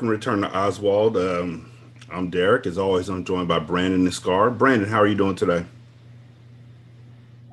[0.00, 1.18] Welcome Return to Oswald.
[1.18, 1.70] Um,
[2.10, 2.64] I'm Derek.
[2.64, 4.50] As always, I'm joined by Brandon and Scar.
[4.50, 5.66] Brandon, how are you doing today?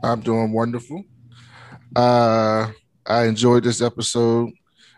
[0.02, 1.04] I'm doing wonderful.
[1.94, 2.72] Uh,
[3.06, 4.54] I enjoyed this episode.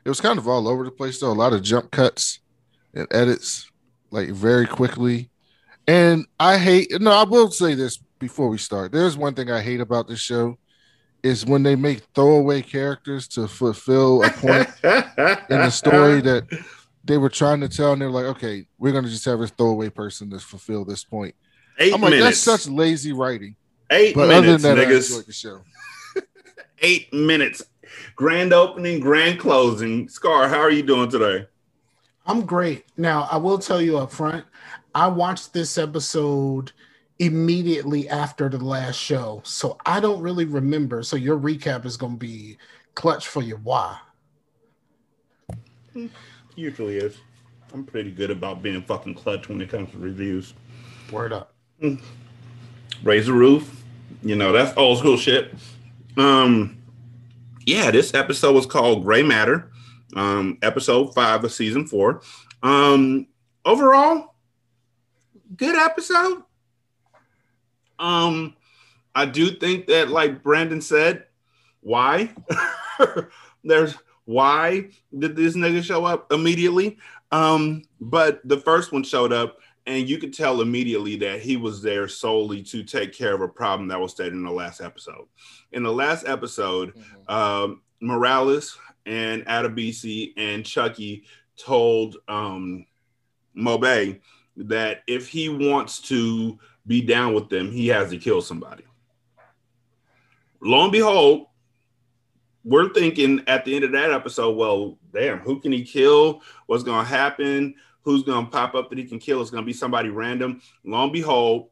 [0.06, 1.32] It was kind of all over the place, though.
[1.32, 2.38] A lot of jump cuts
[2.94, 3.72] and edits,
[4.12, 5.32] like very quickly.
[5.88, 8.92] And I hate, no, I will say this before we start.
[8.92, 10.60] There's one thing I hate about this show
[11.24, 14.70] is when they make throwaway characters to fulfill a point
[15.50, 16.46] in the story that
[17.10, 19.90] they were trying to tell, and they're like, okay, we're gonna just have a throwaway
[19.90, 21.34] person to fulfill this point.
[21.80, 22.46] Eight I'm like, minutes.
[22.46, 23.56] that's such lazy writing.
[23.90, 25.10] Eight But minutes, other than that, I niggas.
[25.10, 25.62] enjoyed the show.
[26.82, 27.64] Eight minutes.
[28.16, 30.08] Grand opening, grand closing.
[30.08, 31.48] Scar, how are you doing today?
[32.28, 32.86] I'm great.
[32.96, 34.46] Now, I will tell you up front,
[34.94, 36.72] I watched this episode
[37.18, 39.42] immediately after the last show.
[39.44, 41.02] So I don't really remember.
[41.02, 42.58] So your recap is going to be
[42.94, 43.98] clutch for your why.
[45.94, 46.08] Hmm.
[46.60, 47.18] Usually is.
[47.74, 50.54] I'm pretty good about being fucking clutch when it comes to reviews.
[51.10, 51.54] Word up.
[53.02, 53.82] Raise the roof.
[54.22, 55.54] You know, that's old school shit.
[56.18, 56.78] Um,
[57.66, 59.72] yeah, this episode was called Gray Matter.
[60.18, 62.24] Um, episode five of season four.
[62.62, 63.28] Um,
[63.64, 64.36] overall,
[65.56, 66.44] good episode.
[68.00, 68.54] Um,
[69.16, 71.24] I do think that, like Brandon said,
[71.80, 72.36] why?
[73.64, 73.96] There's
[74.30, 77.00] why did this nigga show up immediately?
[77.32, 79.58] Um, but the first one showed up,
[79.88, 83.48] and you could tell immediately that he was there solely to take care of a
[83.48, 85.26] problem that was stated in the last episode.
[85.72, 86.94] In the last episode,
[87.28, 91.24] um, Morales and Adebisi and Chucky
[91.58, 92.86] told um,
[93.58, 94.20] Mobe
[94.58, 98.84] that if he wants to be down with them, he has to kill somebody.
[100.62, 101.48] Lo and behold,
[102.64, 106.42] we're thinking at the end of that episode, well, damn, who can he kill?
[106.66, 107.76] What's going to happen?
[108.04, 109.42] Who's going to pop up that he can kill?
[109.42, 110.62] It's going to be somebody random.
[110.84, 111.70] Lo and behold,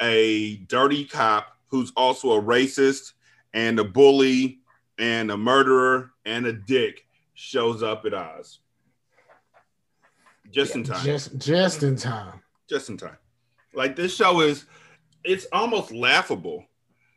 [0.00, 3.12] a dirty cop who's also a racist
[3.54, 4.60] and a bully
[4.98, 8.58] and a murderer and a dick shows up at Oz.
[10.50, 11.04] Just in time.
[11.04, 12.42] Just just in time.
[12.68, 13.16] Just in time.
[13.72, 14.66] Like this show is,
[15.22, 16.64] it's almost laughable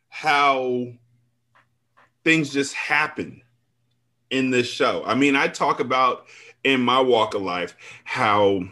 [0.08, 0.86] how
[2.24, 3.42] things just happen
[4.30, 5.04] in this show.
[5.04, 6.26] I mean, I talk about
[6.64, 8.62] in my walk of life how,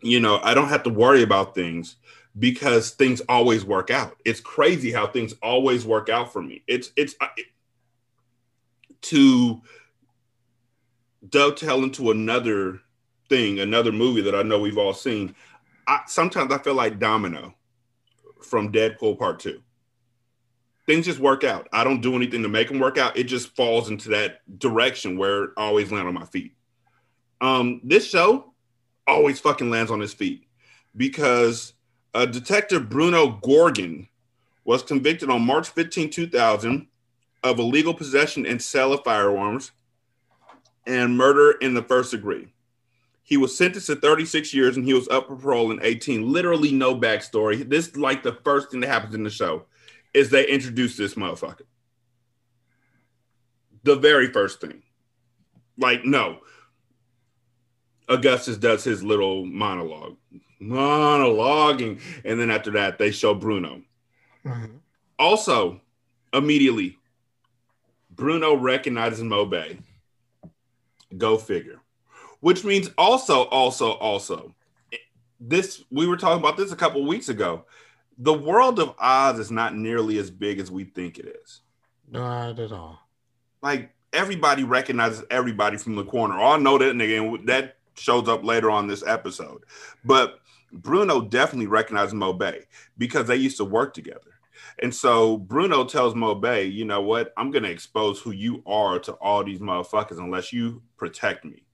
[0.00, 1.96] you know, I don't have to worry about things
[2.38, 4.16] because things always work out.
[4.24, 6.62] It's crazy how things always work out for me.
[6.66, 7.46] It's, it's, uh, it,
[9.02, 9.60] to
[11.28, 12.80] dovetail into another
[13.28, 15.34] thing, another movie that I know we've all seen.
[15.86, 17.54] I, sometimes I feel like Domino
[18.42, 19.60] from Deadpool Part Two.
[20.86, 21.68] Things just work out.
[21.72, 23.16] I don't do anything to make them work out.
[23.16, 26.54] It just falls into that direction where I always land on my feet.
[27.40, 28.52] Um, this show
[29.06, 30.46] always fucking lands on his feet
[30.96, 31.74] because
[32.14, 34.08] uh, Detective Bruno Goergen
[34.64, 36.86] was convicted on March 15, 2000
[37.42, 39.72] of illegal possession and sale of firearms
[40.86, 42.48] and murder in the first degree.
[43.22, 46.32] He was sentenced to 36 years and he was up for parole in 18.
[46.32, 47.68] Literally no backstory.
[47.68, 49.66] This is like the first thing that happens in the show
[50.16, 51.66] is they introduce this motherfucker.
[53.84, 54.82] The very first thing.
[55.76, 56.38] Like, no.
[58.08, 60.16] Augustus does his little monologue.
[60.60, 62.00] Monologuing.
[62.24, 63.82] And then after that, they show Bruno.
[64.44, 64.80] Mhm.
[65.18, 65.82] Also,
[66.32, 66.98] immediately,
[68.10, 69.82] Bruno recognizes Mobe.
[71.16, 71.80] Go figure.
[72.40, 74.54] Which means also, also, also,
[75.38, 77.66] this we were talking about this a couple weeks ago.
[78.18, 81.60] The world of Oz is not nearly as big as we think it is.
[82.10, 82.98] Not at all.
[83.62, 86.38] Like everybody recognizes everybody from the corner.
[86.38, 89.64] I know that nigga, and that shows up later on this episode.
[90.04, 90.40] But
[90.72, 92.64] Bruno definitely recognizes Mobe
[92.98, 94.20] because they used to work together.
[94.78, 97.32] And so Bruno tells Mobe, you know what?
[97.36, 101.65] I'm going to expose who you are to all these motherfuckers unless you protect me.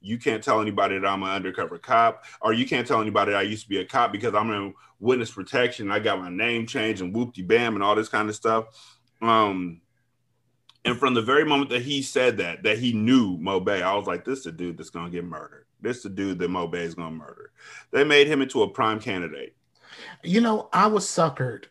[0.00, 3.38] You can't tell anybody that I'm an undercover cop, or you can't tell anybody that
[3.38, 5.90] I used to be a cop because I'm in witness protection.
[5.90, 8.66] I got my name changed and whoopty bam and all this kind of stuff.
[9.20, 9.80] Um,
[10.84, 14.06] and from the very moment that he said that, that he knew Mobe, I was
[14.06, 15.66] like, this is the dude that's gonna get murdered.
[15.80, 17.52] This is the dude that Mobe is gonna murder.
[17.90, 19.54] They made him into a prime candidate.
[20.22, 21.64] You know, I was suckered.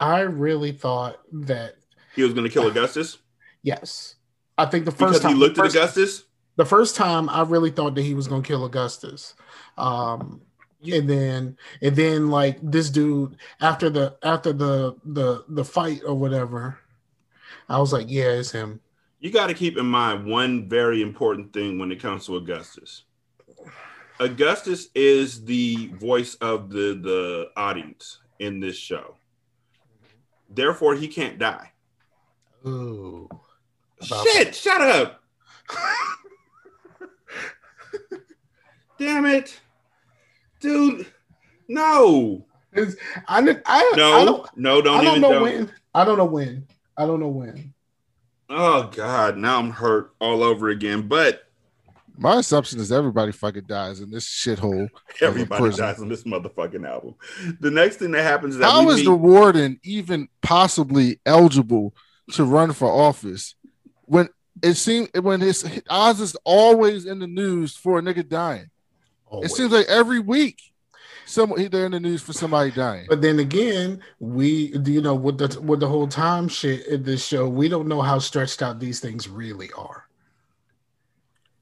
[0.00, 1.76] I really thought that
[2.16, 3.18] He was gonna kill Augustus
[3.62, 4.16] yes.
[4.58, 6.24] I think the because first time he looked at Augustus.
[6.56, 9.34] The first time I really thought that he was gonna kill Augustus.
[9.76, 10.42] Um
[10.84, 16.14] and then and then like this dude after the after the the the fight or
[16.14, 16.78] whatever,
[17.68, 18.80] I was like, yeah, it's him.
[19.20, 23.04] You got to keep in mind one very important thing when it comes to Augustus.
[24.18, 29.16] Augustus is the voice of the the audience in this show.
[30.50, 31.72] Therefore, he can't die.
[32.66, 33.28] Ooh.
[34.02, 34.54] Shit!
[34.54, 35.22] Shut up!
[39.02, 39.60] Damn it,
[40.60, 41.06] dude!
[41.66, 42.94] No, It's-
[43.26, 44.80] I, didn't- I, I no, don't, no!
[44.80, 45.20] Don't I don't even.
[45.22, 45.42] know don't.
[45.42, 45.72] when.
[45.92, 46.66] I don't know when.
[46.96, 47.74] I don't know when.
[48.48, 49.38] Oh God!
[49.38, 51.08] Now I'm hurt all over again.
[51.08, 51.48] But
[52.16, 54.88] My assumption is everybody fucking dies in this shithole.
[55.20, 57.16] everybody dies in this motherfucking album.
[57.58, 61.18] The next thing that happens is that How we is meet- the warden even possibly
[61.26, 61.92] eligible
[62.34, 63.56] to run for office
[64.04, 64.28] when
[64.62, 68.68] it seems when his Oz is always in the news for a nigga dying?
[69.42, 70.60] It seems like every week,
[71.24, 73.06] some they're in the news for somebody dying.
[73.08, 77.02] But then again, we do you know with the with the whole time shit in
[77.04, 80.06] this show, we don't know how stretched out these things really are.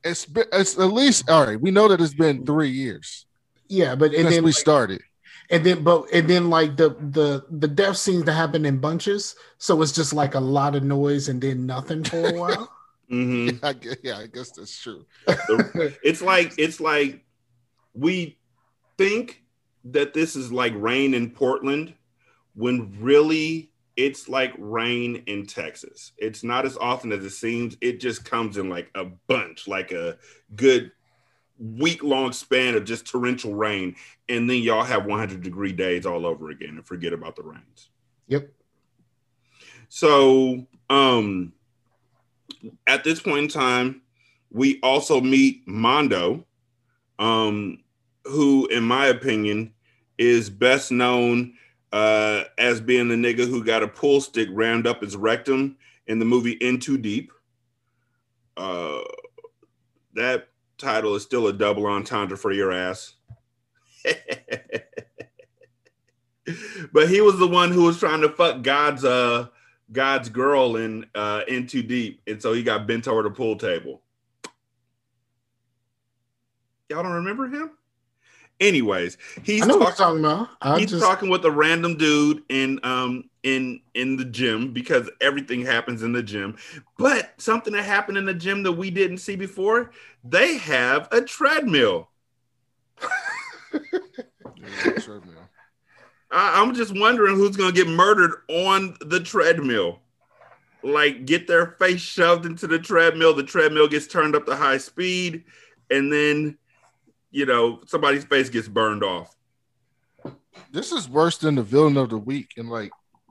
[0.02, 1.60] It's been, it's at least all right.
[1.60, 3.26] We know that it's been three years
[3.68, 5.02] Yeah, but and then we like, started.
[5.50, 9.36] and then but and then like the the the death seems to happen in bunches,
[9.58, 12.72] so it's just like a lot of noise and then nothing for a while.
[13.10, 13.58] Mhm.
[13.64, 15.04] I guess, yeah, I guess that's true.
[15.26, 17.24] it's like it's like
[17.94, 18.38] we
[18.98, 19.42] think
[19.84, 21.94] that this is like rain in Portland
[22.54, 26.12] when really it's like rain in Texas.
[26.16, 27.76] It's not as often as it seems.
[27.80, 30.16] It just comes in like a bunch, like a
[30.54, 30.92] good
[31.58, 33.96] week long span of just torrential rain.
[34.28, 37.90] And then y'all have 100 degree days all over again and forget about the rains.
[38.26, 38.50] yep.
[39.88, 41.52] So, um,
[42.86, 44.02] at this point in time,
[44.50, 46.46] we also meet Mondo,
[47.18, 47.79] um,
[48.24, 49.72] who, in my opinion,
[50.18, 51.54] is best known
[51.92, 55.76] uh, as being the nigga who got a pool stick rammed up his rectum
[56.06, 57.32] in the movie In Too Deep.
[58.56, 59.00] Uh,
[60.14, 63.14] that title is still a double entendre for your ass.
[66.92, 69.46] but he was the one who was trying to fuck God's uh
[69.92, 73.56] God's girl in uh in too deep, and so he got bent over the pool
[73.56, 74.02] table.
[76.88, 77.70] Y'all don't remember him?
[78.60, 79.80] Anyways, he's talking.
[79.96, 80.48] talking about.
[80.60, 85.10] I He's just talking with a random dude in um in in the gym because
[85.22, 86.56] everything happens in the gym.
[86.98, 89.92] But something that happened in the gym that we didn't see before,
[90.22, 92.10] they have a treadmill.
[93.72, 95.48] Yeah, treadmill.
[96.30, 100.00] I, I'm just wondering who's gonna get murdered on the treadmill.
[100.82, 104.78] Like get their face shoved into the treadmill, the treadmill gets turned up to high
[104.78, 105.44] speed,
[105.90, 106.58] and then
[107.30, 109.34] you know somebody's face gets burned off.
[110.72, 112.90] This is worse than the villain of the week in like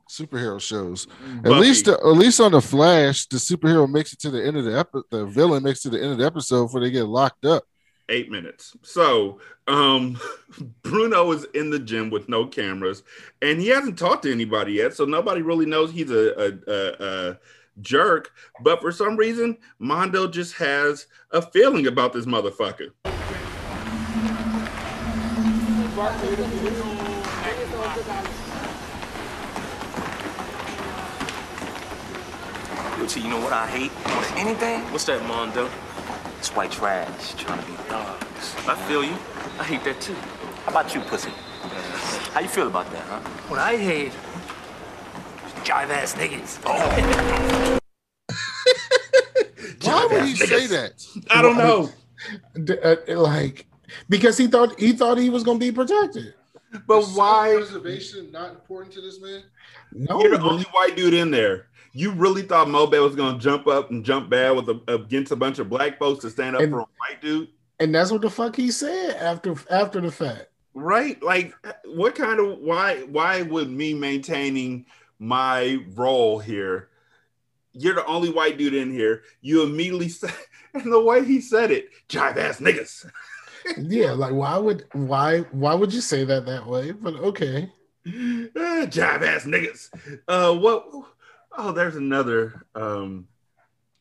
[0.09, 1.07] superhero shows.
[1.37, 1.59] At Buffy.
[1.59, 4.77] least, at least on the Flash, the superhero makes it to the end of the
[4.77, 5.05] episode.
[5.11, 7.63] The villain makes it to the end of the episode before they get locked up.
[8.09, 8.75] eight minutes.
[8.81, 10.17] So um
[10.81, 13.03] Bruno is in the gym with no cameras,
[13.41, 17.05] and he hasn't talked to anybody yet, so nobody really knows he's a, a, a,
[17.05, 17.39] a
[17.81, 18.31] jerk.
[18.61, 22.91] But for some reason, Mondo just has a feeling about this motherfucker.
[25.99, 26.05] Yo,
[33.05, 34.79] T, you know what I hate more than anything?
[34.93, 35.69] What's that, Mondo?
[36.37, 38.55] It's white trash trying to be thugs.
[38.65, 39.11] I feel you.
[39.59, 40.13] I hate that too.
[40.63, 41.31] How about you, pussy?
[42.31, 43.19] How you feel about that, huh?
[43.49, 44.13] What I hate,
[45.65, 46.61] Jive ass niggas.
[46.65, 46.79] Oh.
[49.83, 51.05] Why would he say that?
[51.29, 51.89] I don't know,
[52.85, 53.65] uh, like
[54.09, 56.33] because he thought he thought he was gonna be protected.
[56.87, 57.53] but why?
[57.55, 59.43] Preservation not important to this man.
[59.91, 61.67] No, You're the only white dude in there.
[61.93, 65.35] You really thought Mobay was gonna jump up and jump bad with a, against a
[65.35, 67.49] bunch of black folks to stand up And- for a white dude?
[67.81, 70.47] and that's what the fuck he said after after the fact.
[70.73, 71.53] right like
[71.85, 74.85] what kind of why why would me maintaining
[75.17, 76.89] my role here
[77.71, 80.33] you're the only white dude in here you immediately said
[80.73, 83.09] and the way he said it jive ass niggas
[83.77, 86.91] Yeah, like why would why why would you say that that way?
[86.91, 87.71] But okay,
[88.07, 89.89] Ah, jive ass niggas
[90.27, 90.85] uh what
[91.57, 93.27] oh there's another um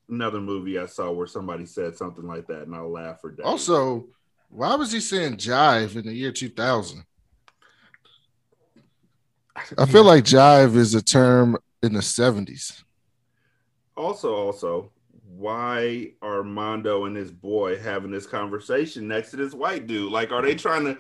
[0.09, 3.45] another movie i saw where somebody said something like that and i'll laugh for days.
[3.45, 4.07] Also,
[4.51, 7.05] why was he saying jive in the year 2000?
[9.77, 12.85] I feel like jive is a term in the 70s.
[13.97, 14.93] also also
[15.39, 20.33] why are mondo and his boy having this conversation next to this white dude like
[20.33, 20.59] are they mm-hmm.
[20.59, 20.99] trying to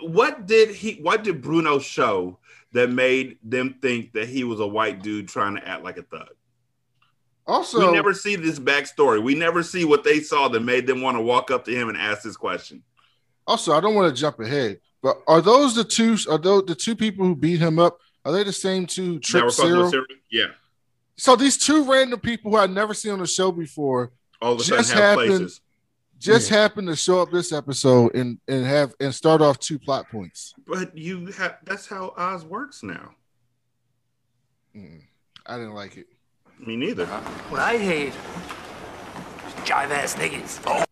[0.00, 2.38] what did he what did bruno show
[2.72, 6.02] that made them think that he was a white dude trying to act like a
[6.02, 6.28] thug
[7.46, 11.00] Also, we never see this backstory we never see what they saw that made them
[11.00, 12.82] want to walk up to him and ask this question
[13.46, 16.16] Also, I don't want to jump ahead, but are those the two?
[16.30, 17.98] Are those the two people who beat him up?
[18.24, 19.18] Are they the same two?
[19.18, 19.90] Trip Cyril?
[19.90, 20.06] Cyril?
[20.30, 20.46] Yeah.
[21.22, 24.10] So these two random people who I'd never seen on the show before
[24.40, 25.60] All of a sudden Just have happened- places.
[26.18, 30.08] just happened to show up this episode and and have and start off two plot
[30.10, 30.52] points.
[30.66, 33.14] But you have that's how Oz works now.
[34.74, 35.02] Mm,
[35.46, 36.06] I didn't like it.
[36.58, 37.06] Me neither.
[37.06, 38.14] What I hate is
[39.64, 40.60] jive ass niggas.
[40.66, 40.84] Oh.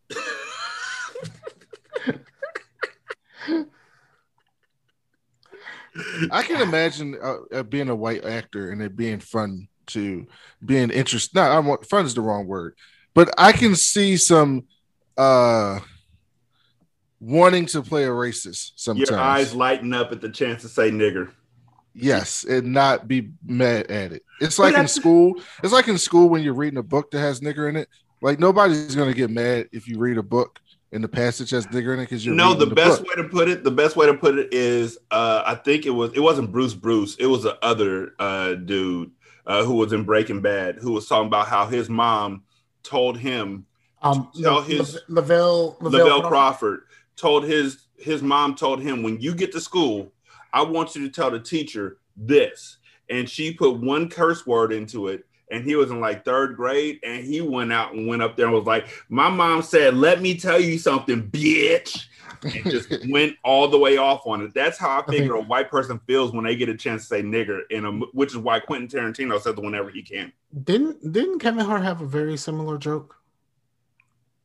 [6.31, 10.27] I can imagine uh, uh, being a white actor and it being fun to
[10.65, 11.35] being interest.
[11.35, 12.75] Not I want fun is the wrong word,
[13.15, 14.65] but I can see some
[15.17, 15.81] uh
[17.21, 19.11] wanting to play a racist sometimes.
[19.11, 21.31] Your eyes lighten up at the chance to say nigger.
[21.95, 24.23] yes, and not be mad at it.
[24.41, 25.35] It's like in school.
[25.63, 27.89] It's like in school when you're reading a book that has nigger in it.
[28.23, 30.59] Like nobody's gonna get mad if you read a book
[30.93, 33.09] and the passage has nigger in it because you're No, reading the best book.
[33.17, 35.91] way to put it, the best way to put it is, uh, I think it
[35.91, 39.11] was, it wasn't Bruce Bruce, it was the other uh, dude
[39.51, 42.45] uh, who was in Breaking Bad, who was talking about how his mom
[42.85, 43.67] told him,
[44.01, 46.83] Um, Tell Le- his- Le- Lavell, Lavell Crawford
[47.17, 50.11] told his his mom told him, when you get to school,
[50.55, 52.79] I want you to tell the teacher this,
[53.11, 55.27] and she put one curse word into it.
[55.51, 58.47] And he was in like third grade, and he went out and went up there
[58.47, 62.07] and was like, "My mom said, let me tell you something, bitch."
[62.43, 64.55] And just went all the way off on it.
[64.55, 67.23] That's how I figure a white person feels when they get a chance to say
[67.23, 70.33] nigger in a, which is why Quentin Tarantino says it whenever he can,
[70.65, 73.17] Didn't didn't Kevin Hart have a very similar joke?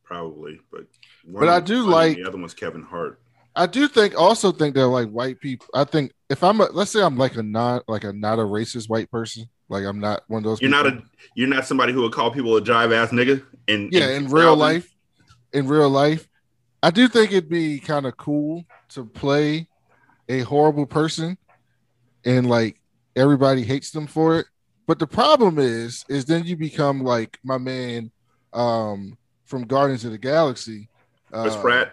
[0.04, 0.60] probably.
[0.70, 0.86] But
[1.26, 3.20] But I do funny, like- the other one's Kevin Hart.
[3.58, 5.66] I do think also think that like white people.
[5.74, 8.42] I think if I'm a let's say I'm like a not like a not a
[8.42, 10.60] racist white person, like I'm not one of those.
[10.60, 11.02] You're not a
[11.34, 13.42] you're not somebody who would call people a jive ass nigga.
[13.66, 14.94] In yeah in real life.
[15.54, 16.28] In real life,
[16.86, 19.66] I do think it'd be kind of cool to play
[20.28, 21.36] a horrible person,
[22.24, 22.80] and like
[23.16, 24.46] everybody hates them for it.
[24.86, 28.12] But the problem is, is then you become like my man
[28.52, 30.88] um from Guardians of the Galaxy.
[31.32, 31.92] Chris uh, Pratt.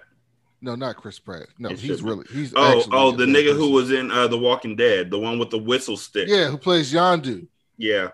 [0.62, 1.48] No, not Chris Pratt.
[1.58, 4.38] No, It he's really he's Oh, actually oh, the nigga who was in uh, The
[4.38, 6.28] Walking Dead, the one with the whistle stick.
[6.28, 7.48] yeah, who plays Yondu,
[7.78, 8.10] yeah.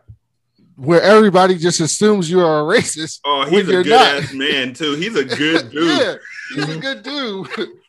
[0.80, 3.20] Where everybody just assumes you are a racist.
[3.26, 4.24] Oh, he's a good not.
[4.24, 4.94] ass man too.
[4.96, 5.98] He's a good dude.
[6.00, 6.16] yeah,
[6.56, 7.48] he's a good dude.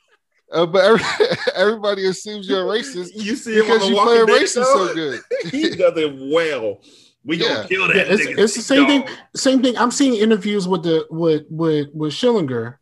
[0.52, 1.04] Uh, but every,
[1.54, 4.42] everybody assumes you're a racist You see him on The you play a Walking Dead.
[4.42, 4.86] racist though?
[4.88, 5.20] so good.
[5.52, 6.80] he does it well.
[7.24, 7.48] We Yeah.
[7.54, 7.94] gonna kill that.
[7.94, 8.38] Yeah, it's- nigga.
[8.38, 9.04] it's the same thing.
[9.36, 9.78] Same thing.
[9.78, 12.78] I'm seeing interviews with the with with with Schillinger.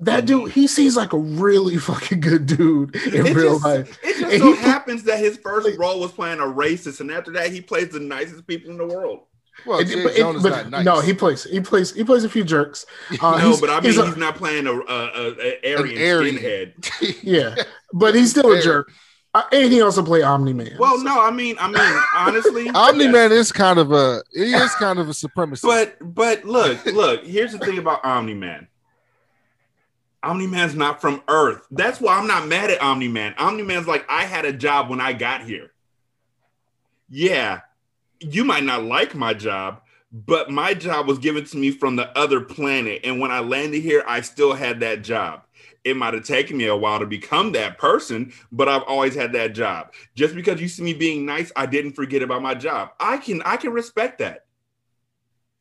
[0.00, 3.98] That dude, he seems like a really fucking good dude in It real just- life.
[4.02, 7.10] It just And so he- happens that his first role was playing a racist, and
[7.10, 9.24] after that, he plays the nicest people in the world.
[9.66, 10.84] Well, It- but- it- Jones is but nice.
[10.84, 11.44] No, he plays.
[11.44, 11.92] He plays.
[11.94, 12.86] He plays a few jerks.
[13.20, 16.36] Uh, no, but I mean, he's he's, not playing a, a, a, a Aryan, Aryan.
[16.36, 17.18] skinhead.
[17.22, 17.54] yeah,
[17.92, 18.90] but he's still a jerk.
[19.34, 20.76] Uh, and he also play Omni Man.
[20.78, 23.12] Well, no, I mean, I mean, honestly, Omni yes.
[23.12, 25.62] Man is kind of a he is kind of a supremacist.
[25.62, 27.24] But but look, look.
[27.24, 28.68] Here's the thing about Omni Man.
[30.22, 31.66] Omni Man's not from Earth.
[31.70, 33.34] That's why I'm not mad at Omni Man.
[33.38, 35.72] Omni Man's like, I had a job when I got here.
[37.08, 37.60] Yeah,
[38.22, 42.16] you might not like my job, but my job was given to me from the
[42.16, 43.00] other planet.
[43.04, 45.42] And when I landed here, I still had that job.
[45.84, 49.32] It might have taken me a while to become that person, but I've always had
[49.32, 49.92] that job.
[50.14, 52.90] Just because you see me being nice, I didn't forget about my job.
[53.00, 54.46] I can I can respect that.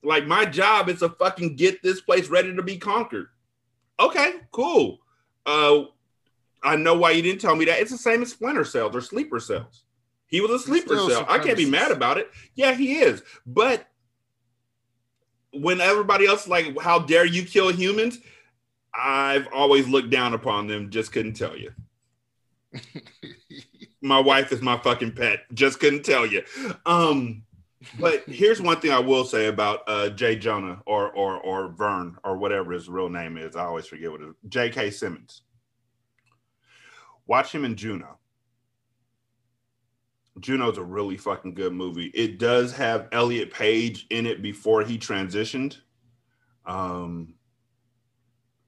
[0.04, 3.28] Like my job is to fucking get this place ready to be conquered.
[4.00, 5.00] Okay, cool.
[5.46, 5.84] Uh
[6.64, 7.80] I know why you didn't tell me that.
[7.80, 9.84] It's the same as splinter cells or sleeper cells.
[10.32, 11.26] He was a sleeper cell.
[11.28, 12.32] I can't be mad about it.
[12.56, 13.22] Yeah, he is.
[13.46, 13.86] But
[15.54, 18.18] when everybody else like, how dare you kill humans?
[18.94, 21.74] I've always looked down upon them, just couldn't tell you.
[24.02, 26.44] my wife is my fucking pet, just couldn't tell you.
[26.86, 27.44] Um,
[28.00, 32.18] but here's one thing I will say about uh, Jay Jonah or or or Vern
[32.24, 33.58] or whatever his real name is.
[33.58, 34.36] I always forget what it is.
[34.48, 34.92] J.K.
[34.92, 35.42] Simmons.
[37.28, 38.20] Watch him in Juno.
[40.40, 42.08] Juno's a really fucking good movie.
[42.14, 45.78] It does have Elliot Page in it before he transitioned.
[46.66, 47.34] Um,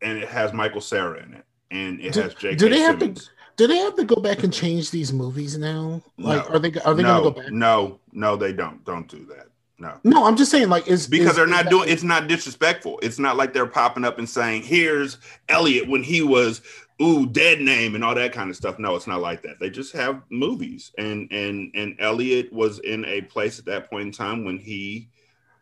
[0.01, 1.45] and it has Michael Cera in it.
[1.71, 2.57] And it Do- has Jake.
[2.57, 3.15] do they have to-
[3.55, 6.01] do they have to go back and change these movies now?
[6.17, 6.55] Like, No.
[6.55, 7.51] are they are they no, gonna go back?
[7.51, 8.83] No, no, they don't.
[8.83, 9.47] Don't do that.
[9.83, 9.99] No.
[10.05, 12.99] No, I'm just saying, like, is because is- they're not doing it's not disrespectful.
[13.03, 15.17] It's not like they're popping up and saying here's
[15.49, 16.61] elliot when he was
[17.01, 18.79] ooh dead name and all that kind of stuff.
[18.79, 19.59] No it's not like that.
[19.59, 20.93] They just have movies.
[20.97, 25.09] And and and elliot was in a place at that point in time when he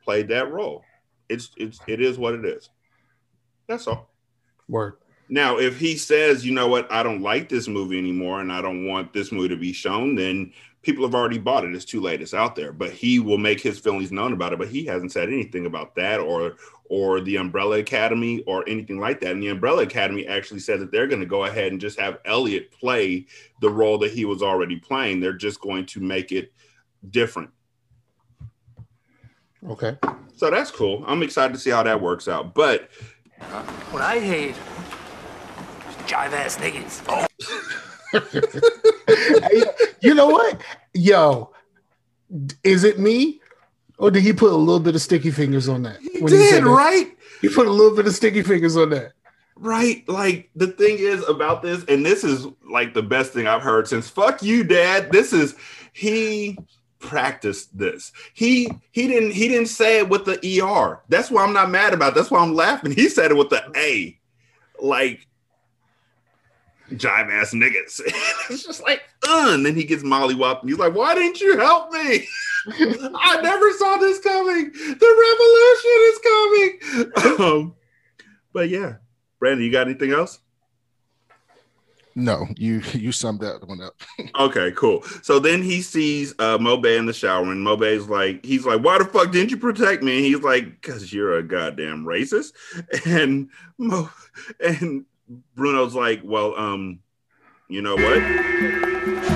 [0.03, 0.83] played that role.
[1.27, 2.69] It's it's it is what it is.
[3.67, 4.11] That's all.
[4.69, 4.97] Word.
[5.31, 8.61] Now, if he says, you know what, I don't like this movie anymore and I
[8.61, 11.73] don't want this movie to be shown, then people have already bought it.
[11.73, 12.21] It's too late.
[12.21, 12.73] It's out there.
[12.73, 14.59] But he will make his feelings known about it.
[14.59, 16.57] But he hasn't said anything about that or
[16.89, 19.31] or the Umbrella Academy or anything like that.
[19.31, 22.19] And the Umbrella Academy actually said that they're going to go ahead and just have
[22.25, 23.25] Elliot play
[23.61, 25.21] the role that he was already playing.
[25.21, 26.51] They're just going to make it
[27.09, 27.51] different.
[29.69, 29.97] Okay.
[30.35, 31.05] So that's cool.
[31.07, 32.53] I'm excited to see how that works out.
[32.53, 32.89] But
[33.91, 34.57] What I hate is
[36.11, 37.01] jive ass niggas.
[37.07, 37.27] Oh.
[39.07, 39.63] Hey,
[40.01, 40.61] you know what?
[40.93, 41.51] Yo,
[42.63, 43.41] is it me?
[43.97, 45.99] Or did he put a little bit of sticky fingers on that?
[45.99, 46.69] he he did, that?
[46.69, 47.17] right?
[47.41, 49.13] He put a little bit of sticky fingers on that.
[49.55, 50.07] Right.
[50.09, 53.87] Like the thing is about this, and this is like the best thing I've heard
[53.87, 55.11] since fuck you, dad.
[55.11, 55.55] This is
[55.93, 56.57] he
[56.99, 58.11] practiced this.
[58.33, 61.01] He he didn't he didn't say it with the ER.
[61.09, 62.13] That's why I'm not mad about.
[62.13, 62.15] It.
[62.15, 62.91] That's why I'm laughing.
[62.91, 64.17] He said it with the A.
[64.79, 65.27] Like
[66.91, 68.01] jive ass niggas.
[68.49, 71.57] it's just like, uh, and then he gets mollywopped and he's like, why didn't you
[71.57, 72.27] help me?
[72.67, 74.71] I never saw this coming.
[74.71, 77.41] The revolution is coming.
[77.41, 77.75] Um,
[78.53, 78.95] but yeah.
[79.39, 80.39] Brandon, you got anything else?
[82.13, 83.95] No, you you summed that one up.
[84.37, 85.01] Okay, cool.
[85.21, 88.97] So then he sees uh Mobay in the shower, and Mobay's like, he's like, Why
[88.97, 90.17] the fuck didn't you protect me?
[90.17, 92.53] And he's like, Cause you're a goddamn racist.
[93.05, 94.09] And Mo
[94.59, 95.05] and
[95.55, 96.99] Bruno's like, Well, um,
[97.67, 99.31] you know what?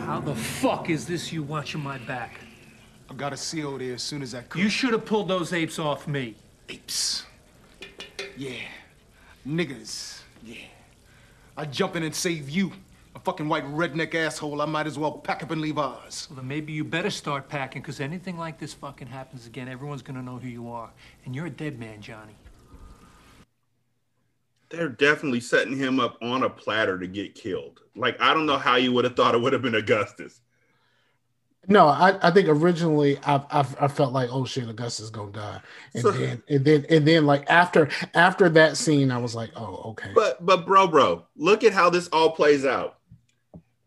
[0.00, 2.40] How the fuck is this you watching my back?
[3.10, 4.60] I got a CO there as soon as I could.
[4.60, 6.34] You should have pulled those apes off me.
[6.68, 7.24] apes.
[8.36, 8.62] Yeah.
[9.46, 10.20] Niggas.
[10.42, 10.56] Yeah.
[11.56, 12.72] I jump in and save you.
[13.22, 14.60] A fucking white redneck asshole.
[14.60, 16.26] I might as well pack up and leave Oz.
[16.28, 20.02] Well, then maybe you better start packing, because anything like this fucking happens again, everyone's
[20.02, 20.90] gonna know who you are.
[21.24, 22.34] And you're a dead man, Johnny.
[24.70, 27.78] They're definitely setting him up on a platter to get killed.
[27.94, 30.40] Like, I don't know how you would have thought it would have been Augustus.
[31.68, 35.30] No, I, I think originally I, I I felt like oh shit Augustus is gonna
[35.30, 35.60] die,
[35.94, 39.50] and So- then and then and then like after after that scene I was like
[39.54, 42.96] oh okay But but bro, bro, look at how this all plays out.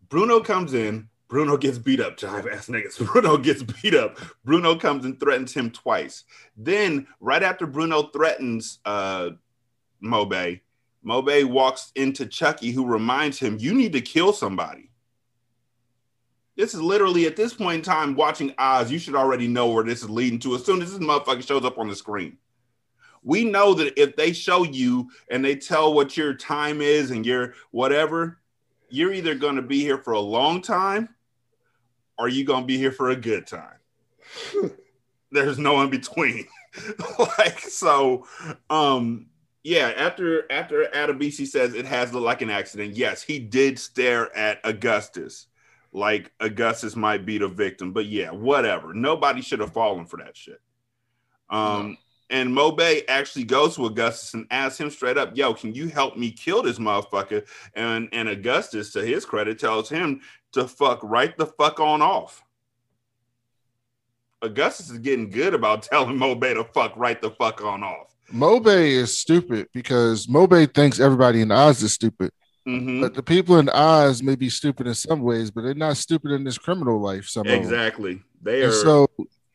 [0.10, 1.10] Bruno comes in.
[1.28, 2.18] Bruno gets beat up.
[2.18, 3.04] Jive ass niggas.
[3.12, 4.18] Bruno gets beat up.
[4.44, 6.24] Bruno comes and threatens him twice.
[6.56, 9.32] Then right after Bruno threatens uh
[10.04, 10.62] Mobay,
[11.06, 14.92] Mobay walks into Chucky, who reminds him, "You need to kill somebody."
[16.56, 18.92] This is literally at this point in time watching Oz.
[18.92, 20.56] You should already know where this is leading to.
[20.56, 22.38] As soon as this motherfucker shows up on the screen,
[23.24, 27.26] we know that if they show you and they tell what your time is and
[27.26, 28.40] your whatever,
[28.90, 31.10] you're either going to be here for a long time
[32.18, 33.78] or you're going to be here for a good time.
[35.32, 36.46] There's no in between.
[37.40, 38.28] like so
[38.70, 39.28] um
[39.64, 44.36] yeah, after after Adebisi says it has looked like an accident, yes, he did stare
[44.38, 45.48] at Augustus
[45.96, 47.94] like Augustus might be the victim.
[47.94, 48.94] But yeah, whatever.
[48.94, 50.60] Nobody should have fallen for that shit.
[51.50, 51.98] Um,
[52.30, 56.18] and Mobay actually goes to Augustus and asks him straight up, "Yo, can you help
[56.18, 60.22] me kill this motherfucker?" And and Augustus, to his credit, tells him
[60.54, 62.44] to fuck right the fuck on off.
[64.42, 68.16] Augustus is getting good about telling Mobay to fuck right the fuck on off.
[68.34, 72.32] Mobay is stupid because Mobay thinks everybody in Oz is stupid.
[72.68, 73.00] Mhm.
[73.00, 76.32] But the people in Oz may be stupid in some ways, but they're not stupid
[76.32, 77.28] in this criminal life.
[77.28, 77.46] Some.
[77.46, 78.24] Exactly.
[78.42, 78.76] They And are.
[78.76, 79.08] so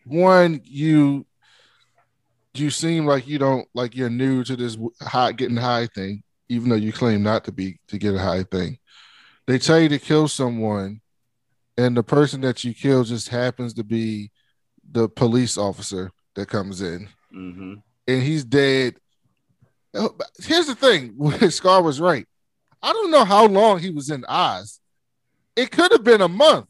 [0.05, 1.27] one, you
[2.55, 6.69] you seem like you don't like you're new to this high getting high thing, even
[6.69, 8.79] though you claim not to be to get a high thing.
[9.47, 11.01] They tell you to kill someone,
[11.77, 14.31] and the person that you kill just happens to be
[14.93, 17.83] the police officer that comes in, Mhm.
[18.09, 18.97] and he's dead.
[19.95, 21.17] Oh, but Here's the thing:
[21.51, 22.27] Scar was right.
[22.83, 24.81] I don't know how long he was in Oz.
[25.57, 26.69] It could have been a month.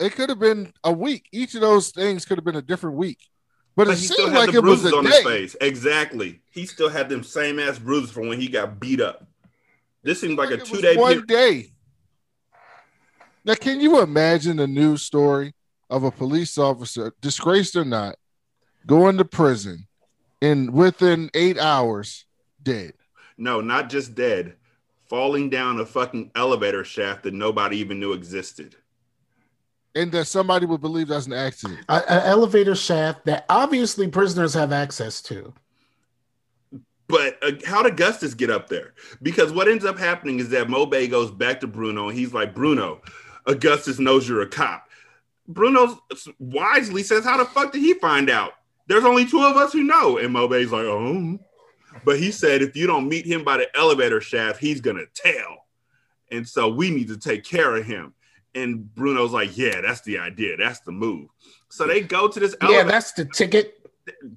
[0.00, 1.26] It could have been a week.
[1.32, 3.18] Each of those things could have been a different week.
[3.78, 5.14] But, But it he still seemed had like the it was bruises a on his
[5.18, 5.22] day.
[5.22, 5.56] face.
[5.60, 6.40] Exactly.
[6.50, 9.24] He still had them same ass bruises from when he got beat up.
[10.02, 11.28] This seemed like a It was two day one period.
[11.28, 11.72] day.
[13.44, 15.54] Now, can you imagine a news story
[15.88, 18.16] of a police officer, disgraced or not,
[18.84, 19.86] going to prison
[20.42, 22.26] and within eight hours
[22.60, 22.94] dead?
[23.36, 24.56] No, not just dead,
[25.08, 28.74] falling down a fucking elevator shaft that nobody even knew existed.
[29.94, 31.80] And that somebody would believe that's an accident.
[31.88, 35.52] an elevator shaft that obviously prisoners have access to.
[37.08, 38.92] But uh, how did Augustus get up there?
[39.22, 42.54] Because what ends up happening is that Mobay goes back to Bruno and he's like,
[42.54, 43.00] Bruno,
[43.46, 44.88] Augustus knows you're a cop.
[45.48, 45.98] Bruno
[46.38, 48.52] wisely says, How the fuck did he find out?
[48.88, 50.18] There's only two of us who know.
[50.18, 51.38] And Mobay's like, oh.
[52.04, 55.66] But he said if you don't meet him by the elevator shaft, he's gonna tell.
[56.30, 58.14] And so we need to take care of him.
[58.54, 60.56] And Bruno's like, yeah, that's the idea.
[60.56, 61.28] That's the move.
[61.68, 63.74] So they go to this Yeah, that's the ticket.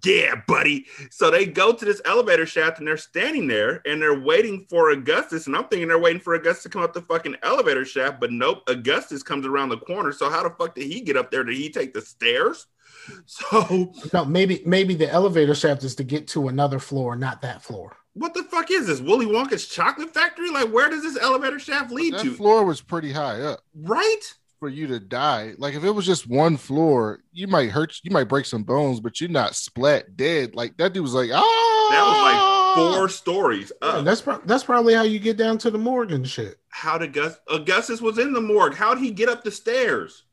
[0.04, 0.86] Yeah, buddy.
[1.10, 4.92] So they go to this elevator shaft and they're standing there and they're waiting for
[4.92, 5.48] Augustus.
[5.48, 8.32] And I'm thinking they're waiting for Augustus to come up the fucking elevator shaft, but
[8.32, 10.12] nope, Augustus comes around the corner.
[10.12, 11.44] So how the fuck did he get up there?
[11.44, 12.68] Did he take the stairs?
[13.26, 17.62] So No, maybe maybe the elevator shaft is to get to another floor, not that
[17.62, 17.96] floor.
[18.14, 19.00] what the fuck is this?
[19.02, 20.50] Willy Wonka's chocolate factory?
[20.52, 22.18] Like where does this elevator shaft lead to?
[22.18, 22.34] That to?
[22.34, 24.20] floor was pretty high up right?
[24.60, 25.54] for you to die.
[25.58, 29.00] Like if it was just one floor, you might hurt, you might break some bones,
[29.00, 30.54] but you're not splat dead.
[30.54, 34.06] Like that dude was like, ah, That was like four stories Yeah, up.
[34.06, 36.58] that's pro- that's probably how you get down to the morgue and shit.
[36.70, 38.76] How did Gus Augustus was in the morgue?
[38.76, 40.24] How did he get up the stairs?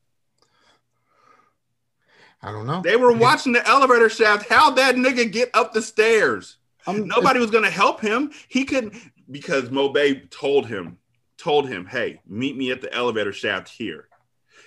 [2.43, 2.81] I don't know.
[2.83, 4.49] They were watching the elevator shaft.
[4.49, 6.57] How'd that nigga get up the stairs?
[6.87, 8.33] I'm- Nobody was gonna help him.
[8.49, 8.95] He couldn't
[9.31, 10.99] because Mobay told him,
[11.37, 14.09] told him, hey, meet me at the elevator shaft here.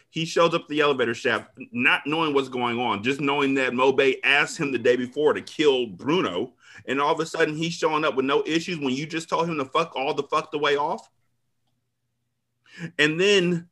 [0.09, 4.17] He shows up the elevator shaft, not knowing what's going on, just knowing that Mobay
[4.25, 6.53] asked him the day before to kill Bruno,
[6.85, 9.47] and all of a sudden he's showing up with no issues when you just told
[9.49, 11.09] him to fuck all the fuck the way off.
[12.99, 13.69] And then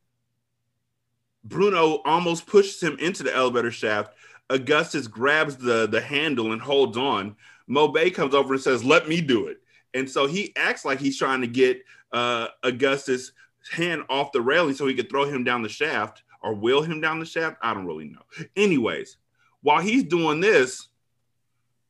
[1.43, 4.13] Bruno almost pushes him into the elevator shaft.
[4.49, 7.36] Augustus grabs the, the handle and holds on.
[7.69, 9.62] Mobay comes over and says, Let me do it.
[9.93, 13.32] And so he acts like he's trying to get uh, Augustus'
[13.71, 17.02] hand off the railing so he could throw him down the shaft or wheel him
[17.02, 17.58] down the shaft.
[17.62, 18.21] I don't really know.
[18.56, 19.17] Anyways,
[19.62, 20.88] while he's doing this,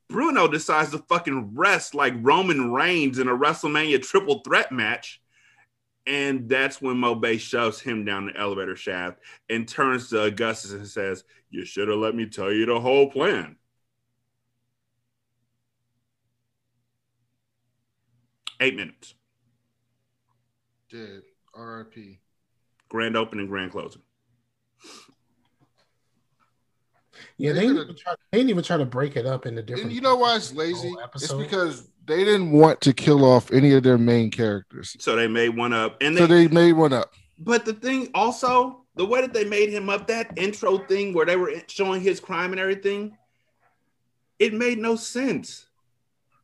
[0.09, 5.21] Bruno decides to fucking rest like Roman Reigns in a WrestleMania triple threat match.
[6.09, 10.87] And that's when Mobay shoves him down the elevator shaft and turns to Augustus and
[10.87, 13.57] says, You should have let me tell you the whole plan.
[18.59, 19.13] Eight minutes.
[20.91, 21.21] dead.
[21.53, 22.19] R.I.P.
[22.89, 24.01] Grand opening, grand closing.
[27.39, 29.45] Yeah, they they didn't, could've- even try, they didn't even try to break it up
[29.45, 29.85] into different.
[29.87, 30.93] And you know why it's lazy?
[31.15, 35.27] It's because they didn't want to kill off any of their main characters, So they
[35.27, 35.97] made one up.
[36.01, 37.13] And they, so they made one up.
[37.39, 41.25] but the thing also, the way that they made him up, that intro thing where
[41.25, 43.15] they were showing his crime and everything,
[44.39, 45.65] it made no sense.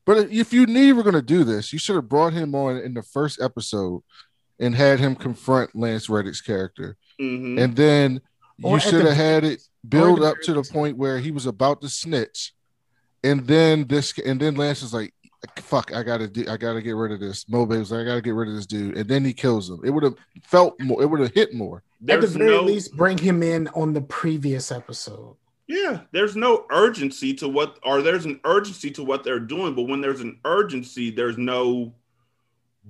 [0.05, 2.53] But if you knew you were going to do this, you should have brought him
[2.53, 4.03] on in the first episode
[4.59, 6.95] and had him confront Lance Reddick's character.
[7.19, 7.59] Mhm.
[7.59, 8.21] And then
[8.57, 11.45] you at should the have had it build up to the point where he was
[11.45, 12.53] about to snitch.
[13.23, 15.13] And then this and then Lance is like,
[15.57, 17.45] fuck, I gotta do I gotta get rid of this.
[17.45, 18.97] Mobe was like, I gotta get rid of this dude.
[18.97, 19.81] And then he kills him.
[19.83, 21.83] It would have felt more, it would have hit more.
[22.07, 25.35] At the very no, least, bring him in on the previous episode.
[25.67, 29.83] yeah, there's no urgency to what, or there's an urgency to what they're doing, but
[29.83, 31.93] when there's an urgency, there's no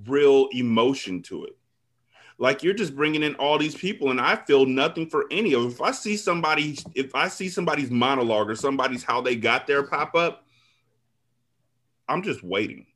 [0.06, 1.56] real emotion to it.
[2.38, 5.62] Like you're just bringing in all these people, and I feel nothing for any of.
[5.62, 5.70] 'em.
[5.70, 9.82] If I see somebody, if I see somebody's monologue or somebody's how they got there
[9.82, 10.44] pop up,
[12.08, 12.86] I'm just waiting.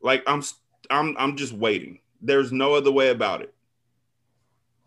[0.00, 0.42] Like I'm,
[0.90, 2.00] I'm, I'm just waiting.
[2.20, 3.52] There's no other way about it.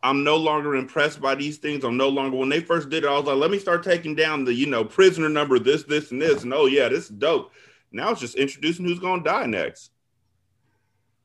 [0.02, 1.84] I'm no longer impressed by these things.
[1.84, 4.14] I'm no longer when they first did it, I was like, let me start taking
[4.16, 6.44] down the, you know, prisoner number, this, this, and this.
[6.44, 7.52] And oh yeah, this is dope.
[7.92, 9.92] Now it's just introducing who's gonna die next.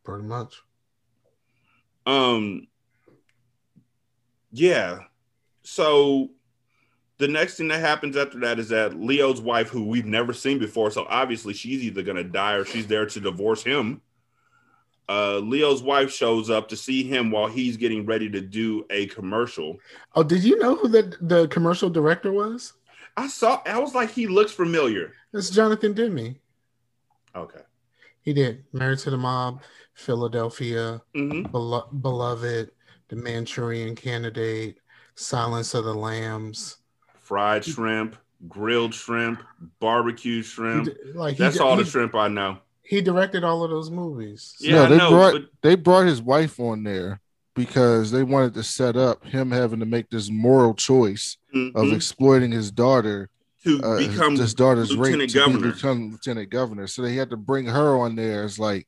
[0.02, 0.62] Pretty much.
[2.06, 2.66] Um
[4.52, 5.00] yeah.
[5.62, 6.30] So
[7.18, 10.58] the next thing that happens after that is that Leo's wife, who we've never seen
[10.58, 14.00] before, so obviously she's either gonna die or she's there to divorce him.
[15.08, 19.06] Uh, Leo's wife shows up to see him while he's getting ready to do a
[19.06, 19.76] commercial.
[20.14, 22.74] Oh, did you know who the, the commercial director was?
[23.16, 23.60] I saw.
[23.66, 25.14] I was like, he looks familiar.
[25.34, 26.36] It's Jonathan Demme.
[27.34, 27.60] Okay.
[28.22, 29.62] He did Married to the Mob,
[29.94, 32.70] Philadelphia, hmm Belo- Beloved,
[33.08, 34.78] The Manchurian Candidate,
[35.14, 36.76] Silence of the Lambs.
[37.22, 38.16] Fried shrimp,
[38.48, 39.40] grilled shrimp,
[39.78, 40.86] barbecue He shrimp.
[40.86, 42.58] di- like he That's di- all he, the shrimp I know.
[42.82, 44.56] he directed all of those movies.
[44.60, 47.20] Yeah, no, they know, brought but- they brought his wife on there
[47.54, 51.94] because they wanted to set up him having to make this moral choice of Mhm.
[51.94, 53.28] exploiting his daughter
[53.64, 55.72] to uh, become his daughter's rape lieutenant to be governor.
[55.72, 56.86] become lieutenant governor.
[56.86, 58.86] So they had to bring her on there It's like,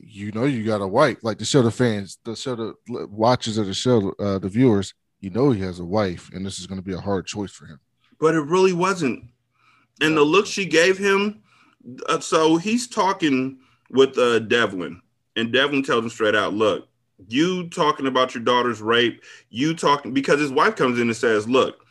[0.00, 3.58] you know, you got a wife, like to show the fans, to show the watchers
[3.58, 6.66] of the show, uh, the viewers, you know, he has a wife, and this is
[6.66, 7.78] going to be a hard choice for him.
[8.18, 9.24] but it really wasn't.
[10.00, 11.42] And the look she gave him,
[12.08, 13.58] uh, so he's talking
[13.90, 15.00] with uh, Devlin,
[15.36, 16.88] and Devlin tells him straight out, "Look,
[17.28, 21.48] you talking about your daughter's rape, you talking because his wife comes in and says,
[21.48, 21.83] "Look,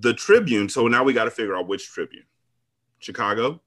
[0.00, 0.68] the Tribune.
[0.68, 2.24] So now we got to figure out which Tribune.
[2.98, 3.60] Chicago.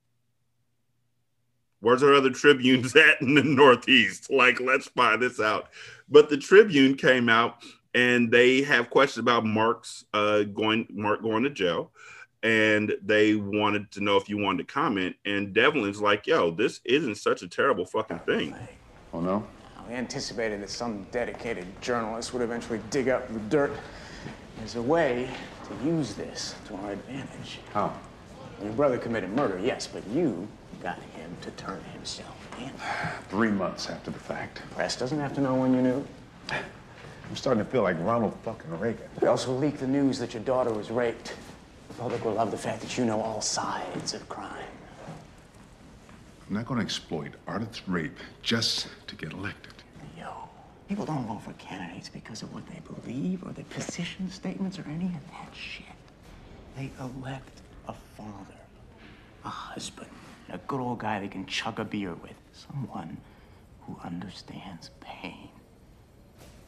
[1.82, 4.32] Where's our other Tribunes at in the Northeast?
[4.32, 5.70] Like, let's find this out.
[6.10, 11.44] But the Tribune came out and they have questions about Mark's uh, going Mark going
[11.44, 11.92] to jail,
[12.44, 15.16] and they wanted to know if you wanted to comment.
[15.26, 18.54] And Devlin's like, "Yo, this isn't such a terrible fucking thing."
[19.14, 19.48] Oh no?
[19.88, 23.72] We anticipated that some dedicated journalist would eventually dig up the dirt.
[24.58, 25.30] There's a way
[25.68, 27.60] to use this to our advantage.
[27.74, 27.94] How?
[28.64, 30.48] Your brother committed murder, yes, but you
[30.82, 32.72] got him to turn himself in.
[33.30, 34.62] Three months after the fact.
[34.72, 36.08] Press doesn't have to know when you knew.
[36.50, 39.08] I'm starting to feel like Ronald fucking Reagan.
[39.22, 41.36] We also leaked the news that your daughter was raped.
[41.88, 44.52] The public will love the fact that you know all sides of crime.
[46.48, 49.74] I'm not going to exploit Ardith's rape just to get elected.
[50.88, 54.86] People don't vote for candidates because of what they believe or their position statements or
[54.88, 55.86] any of that shit.
[56.78, 58.60] They elect a father,
[59.44, 60.10] a husband,
[60.50, 63.18] a good old guy they can chug a beer with, someone
[63.82, 65.50] who understands pain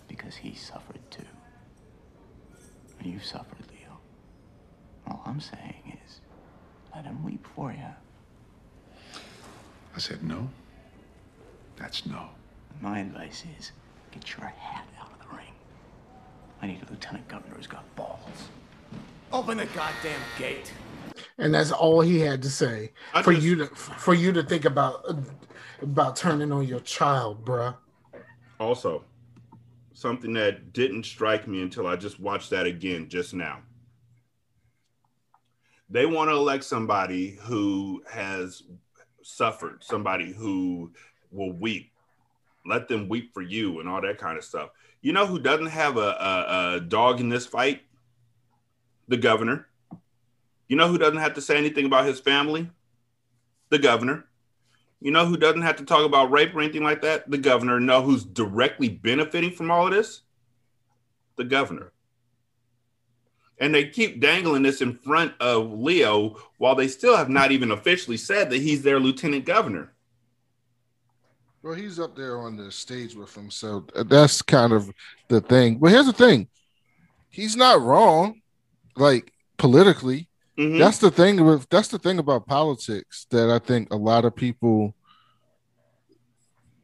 [0.07, 1.23] because he suffered too.
[2.99, 3.99] And you suffered, Leo.
[5.07, 6.21] All I'm saying is,
[6.95, 9.21] let him weep for you.
[9.95, 10.49] I said no.
[11.75, 12.29] That's no.
[12.81, 13.71] My advice is,
[14.11, 15.53] get your hat out of the ring.
[16.61, 18.19] I need a lieutenant governor who's got balls.
[19.31, 20.71] Open the goddamn gate.
[21.37, 24.43] and that's all he had to say I for just- you to for you to
[24.43, 25.05] think about
[25.81, 27.75] about turning on your child, bruh.
[28.59, 29.03] Also,
[29.93, 33.59] something that didn't strike me until I just watched that again just now.
[35.89, 38.63] They want to elect somebody who has
[39.21, 40.91] suffered, somebody who
[41.31, 41.91] will weep.
[42.67, 44.69] Let them weep for you and all that kind of stuff.
[45.01, 47.83] You know who doesn't have a, a, a dog in this fight?
[49.07, 49.67] The governor.
[50.67, 52.69] You know who doesn't have to say anything about his family?
[53.69, 54.25] The governor.
[54.99, 57.29] You know who doesn't have to talk about rape or anything like that?
[57.29, 57.79] The governor.
[57.79, 60.21] Know who's directly benefiting from all of this?
[61.37, 61.93] The governor.
[63.59, 67.71] And they keep dangling this in front of Leo while they still have not even
[67.71, 69.93] officially said that he's their lieutenant governor.
[71.63, 74.91] Well, he's up there on the stage with him, so that's kind of
[75.27, 75.79] the thing.
[75.79, 76.47] But here's the thing:
[77.29, 78.41] he's not wrong,
[78.95, 80.29] like politically.
[80.57, 80.79] Mhm.
[80.79, 84.35] That's the thing with that's the thing about politics that I think a lot of
[84.35, 84.95] people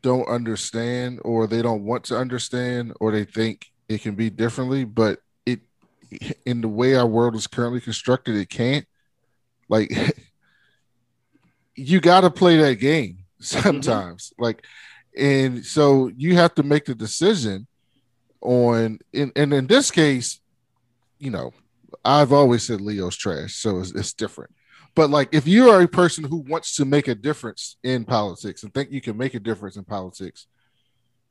[0.02, 4.84] don't understand, or they don't want to understand, or they think it can be differently.
[4.86, 5.62] But it,
[6.46, 8.86] in the way our world is currently constructed, it can't.
[9.70, 9.92] Like,
[11.76, 13.62] you got to play that game Mm-hmm.
[13.82, 14.34] sometimes.
[14.38, 14.66] Like,
[15.18, 17.68] and so you have to make the decision
[18.42, 19.00] on.
[19.12, 20.40] In, and in this case,
[21.20, 21.54] you know,
[22.04, 24.52] I've always said Leo's trash, so it's, it's different.
[24.96, 28.64] But like, if you are a person who wants to make a difference in politics
[28.64, 30.48] and think you can make a difference in politics,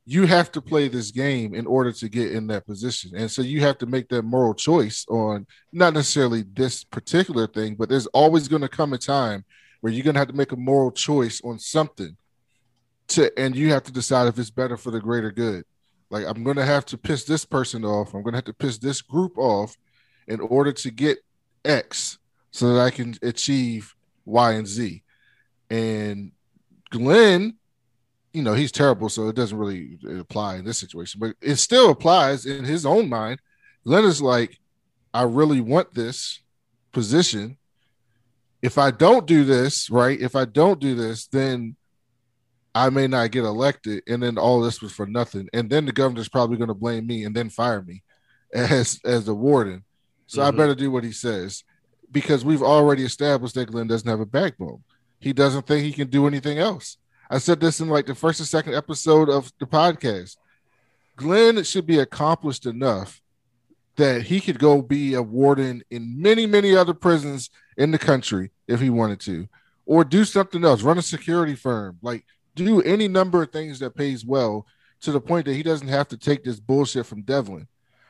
[0.05, 3.11] you have to play this game in order to get in that position.
[3.15, 7.75] And so you have to make that moral choice on not necessarily this particular thing,
[7.75, 9.45] but there's always going to come a time
[9.83, 12.15] where you're going to have to make a moral choice on something
[13.09, 15.65] to, and you have to decide if it's better for the greater good.
[16.09, 18.13] Like, I'm going to have to piss this person off.
[18.13, 19.75] I'm going to have to piss this group off
[20.25, 21.17] in order to get
[21.65, 22.17] X
[22.51, 23.93] so that I can achieve
[24.23, 25.03] Y and Z.
[25.69, 26.31] And
[26.89, 27.55] Glynn,
[28.31, 31.89] you know, he's terrible, so it doesn't really apply in this situation, but it still
[31.89, 33.41] applies in his own mind.
[33.83, 34.61] Glynn is like,
[35.13, 36.39] I really want this
[36.93, 37.57] position.
[38.63, 40.19] If I don't do this, right?
[40.19, 41.75] If I don't do this, then
[42.73, 45.49] I may not get elected, and then all this was for nothing.
[45.53, 48.01] And then the governor's probably going to blame me and then fire me
[48.53, 49.83] as as the warden.
[50.27, 50.57] So I Mhm.
[50.57, 51.63] better do what he says
[52.09, 54.83] because we've already established that Glynn doesn't have a backbone.
[55.19, 56.97] He doesn't think he can do anything else.
[57.29, 60.37] I said this in like the first and second episode of the podcast.
[61.17, 63.21] Glynn should be accomplished enough
[63.97, 68.51] that he could go be a warden in many, many other prisons in the country
[68.67, 69.47] if he wanted to,
[69.85, 73.95] or do something else, run a security firm, like do any number of things that
[73.95, 74.65] pays well
[75.01, 77.67] to the point that he doesn't have to take this bullshit from Devlin.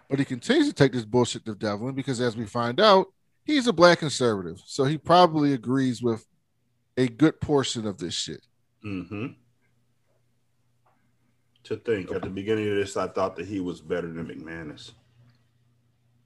[0.10, 3.08] But he continues to take this bullshit to Devlin because, as we find out,
[3.44, 4.62] he's a black conservative.
[4.66, 6.26] So he probably agrees with
[6.98, 8.46] a good portion of this shit.
[8.86, 9.28] Mm-hmm.
[11.64, 14.92] To think at the beginning of this, I thought that he was better than McManus.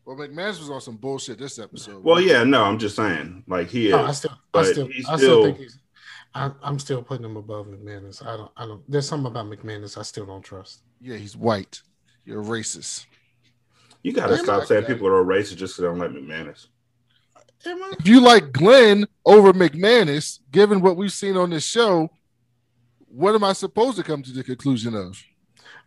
[0.07, 2.01] Well, McManus was on some bullshit this episode.
[2.01, 3.91] Well, yeah, no, I'm just saying, like he is.
[3.91, 5.77] No, I still, I still, I still still- think he's.
[6.33, 8.25] I, I'm still putting him above McManus.
[8.25, 8.89] I don't, I don't.
[8.89, 10.83] There's something about McManus I still don't trust.
[11.01, 11.81] Yeah, he's white.
[12.23, 13.05] You're racist.
[14.01, 14.67] You gotta Damn stop it.
[14.67, 16.67] saying people are racist just because they don't like McManus.
[17.65, 17.93] Am I?
[17.99, 22.09] If you like Glynn over McManus, given what we've seen on this show,
[23.09, 25.21] what am I supposed to come to the conclusion of?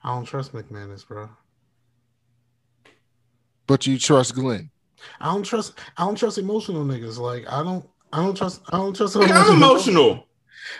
[0.04, 1.30] I don't trust McManus, bro.
[3.70, 4.68] But you trust Glynn.
[5.20, 5.78] I don't trust.
[5.96, 7.18] I don't trust emotional niggas.
[7.18, 7.88] Like I don't.
[8.12, 8.62] I don't trust.
[8.72, 9.14] I don't trust.
[9.14, 10.26] Like, I'm emotional.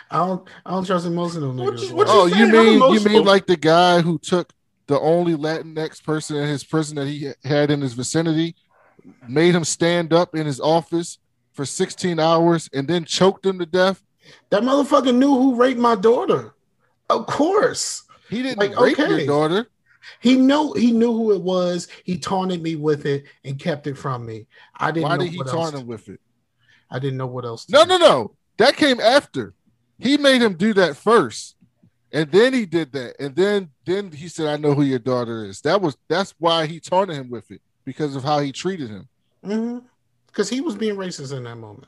[0.09, 0.45] I don't.
[0.65, 1.87] I don't trust emotional What niggas.
[1.87, 4.51] you- what like- Oh, you mean you mean like the guy who took
[4.87, 8.55] the only Latinx person in his prison that he had in his vicinity,
[9.25, 11.17] made him stand up in his office
[11.53, 14.03] for 16 hours and then choked him to death?
[14.49, 16.53] that motherfucker knew who raped my daughter.
[17.09, 18.03] Of course.
[18.29, 19.09] He didn't Like, rape okay.
[19.09, 19.67] your daughter.
[20.19, 21.87] He knew he knew who it was.
[22.03, 24.47] He taunted me with it and kept it from me.
[24.75, 26.19] I didn't Why know did he taunt him with it?
[26.89, 27.65] I didn't know what else.
[27.65, 27.89] to No, do.
[27.89, 28.35] no, no.
[28.57, 29.53] That came after.
[29.97, 31.55] He made him do that first.
[32.11, 33.15] And then he did that.
[33.19, 35.61] And then then he said, I know who your daughter is.
[35.61, 39.07] That was that's why he taunted him with it, because of how he treated him.
[39.41, 40.55] Because Mm-hmm.
[40.55, 41.87] he was being racist in that moment.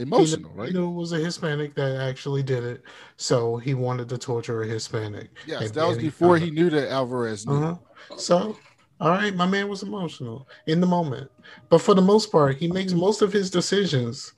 [0.00, 0.68] Emotional, right?
[0.68, 2.82] He knew it was a Hispanic that actually did it,
[3.16, 5.28] so he wanted to torture a Hispanic.
[5.46, 7.62] Yes, And that was before found he knew that Alvarez knew.
[7.62, 8.16] Uh-huh.
[8.16, 8.56] So,
[9.00, 11.30] all right, my man was emotional in the moment,
[11.68, 14.32] but for the most part, he makes most of his decisions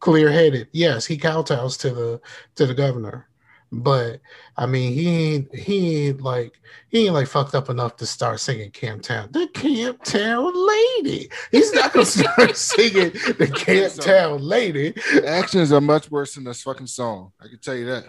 [0.00, 0.68] clear-headed.
[0.72, 2.20] Yes, he kowtows to the
[2.56, 3.28] to the governor,
[3.70, 4.20] but
[4.56, 8.40] I mean, he ain't he ain't like he ain't like fucked up enough to start
[8.40, 9.28] singing Camp Town.
[9.30, 10.52] The Camp Town
[10.96, 11.28] Lady.
[11.50, 14.90] He's not gonna start singing the Camp Town Lady.
[15.14, 17.32] The actions are much worse than this fucking song.
[17.40, 18.04] I can tell you that.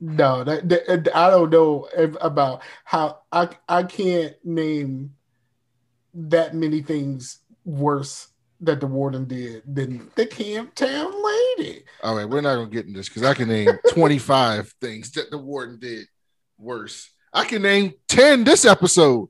[0.00, 5.14] No, that, that- I don't know if, about how I I can't name
[6.14, 8.28] that many things worse
[8.60, 11.12] that the warden did than the Camp Town
[11.58, 11.84] Lady.
[12.02, 15.30] All right, we're not gonna get in this because I can name 25 things that
[15.30, 16.06] the warden did
[16.58, 17.10] worse.
[17.32, 19.28] I can name 10 this episode,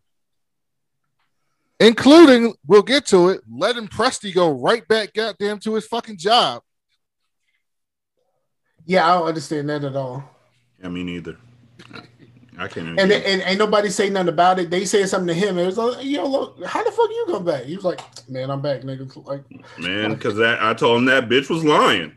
[1.80, 6.62] including we'll get to it, letting Presty go right back goddamn to his fucking job.
[8.86, 10.22] Yeah, I don't understand that at all.
[10.80, 11.36] Yeah, me neither.
[12.56, 13.00] I can't.
[13.00, 14.70] And and ain't nobody say nothing about it.
[14.70, 15.58] They said something to him.
[15.58, 17.64] It was like, yo, look, how the fuck you come back?
[17.64, 19.26] He was like, man, I'm back, nigga.
[19.26, 19.42] Like,
[19.78, 22.12] man, because that I told him that bitch was lying.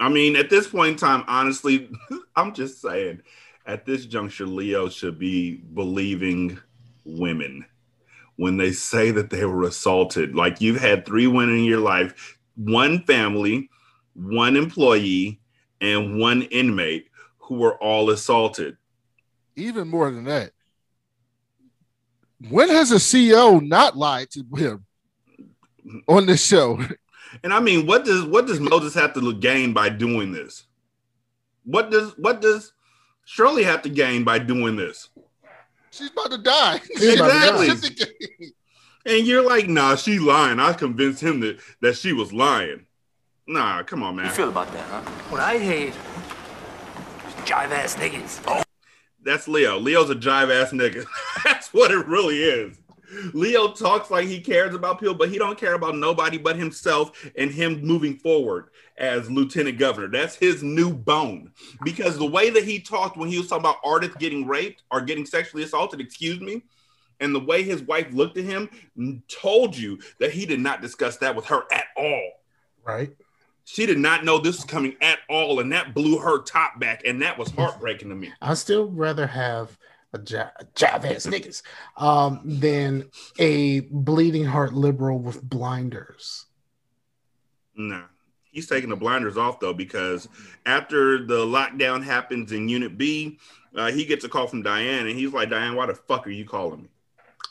[0.00, 1.90] I mean, at this point in time, honestly,
[2.36, 3.22] I'm just saying,
[3.66, 6.58] at this juncture, Leo should be believing
[7.04, 7.64] women
[8.36, 10.34] when they say that they were assaulted.
[10.34, 13.70] Like you've had three women in your life, one family,
[14.14, 15.40] one employee,
[15.80, 18.76] and one inmate who were all assaulted.
[19.56, 20.52] Even more than that.
[22.48, 24.84] When has a CEO not lied to him
[26.08, 26.80] on this show?
[27.42, 30.66] And I mean, what does what does Moses have to gain by doing this?
[31.64, 32.72] What does what does
[33.24, 35.08] Shirley have to gain by doing this?
[35.92, 36.80] She's about to die.
[36.96, 38.54] She's about to Exactly.
[39.04, 40.58] And you're like, nah, she lying.
[40.58, 42.86] I convinced him that that she was lying.
[43.46, 45.10] Nah, come on, How you feel about that, huh?
[45.28, 48.42] What I hate is jive ass niggas.
[48.46, 48.62] Oh.
[49.24, 49.78] That's Leo.
[49.78, 51.04] Leo's a jive ass nigga.
[51.44, 52.78] That's what it really is.
[53.34, 57.30] Leo talks like he cares about people, but he don't care about nobody but himself
[57.36, 60.08] and him moving forward as lieutenant governor.
[60.08, 61.52] That's his new bone.
[61.84, 65.00] Because the way that he talked when he was talking about artists getting raped or
[65.00, 66.62] getting sexually assaulted, excuse me,
[67.20, 68.68] and the way his wife looked at him
[69.28, 72.30] told you that he did not discuss that with her at all.
[72.84, 73.14] right?
[73.64, 77.02] She did not know this was coming at all, and that blew her top back,
[77.06, 78.32] and that was heartbreaking to me.
[78.40, 79.78] I still rather have
[80.12, 81.62] a job ass niggas
[81.96, 86.46] um, than a bleeding heart liberal with blinders.
[87.76, 88.02] Nah,
[88.52, 90.28] he's taking the blinders off though because
[90.66, 93.38] after the lockdown happens in Unit B,
[93.74, 96.30] uh, he gets a call from Diane, and he's like, "Diane, why the fuck are
[96.30, 96.88] you calling me?"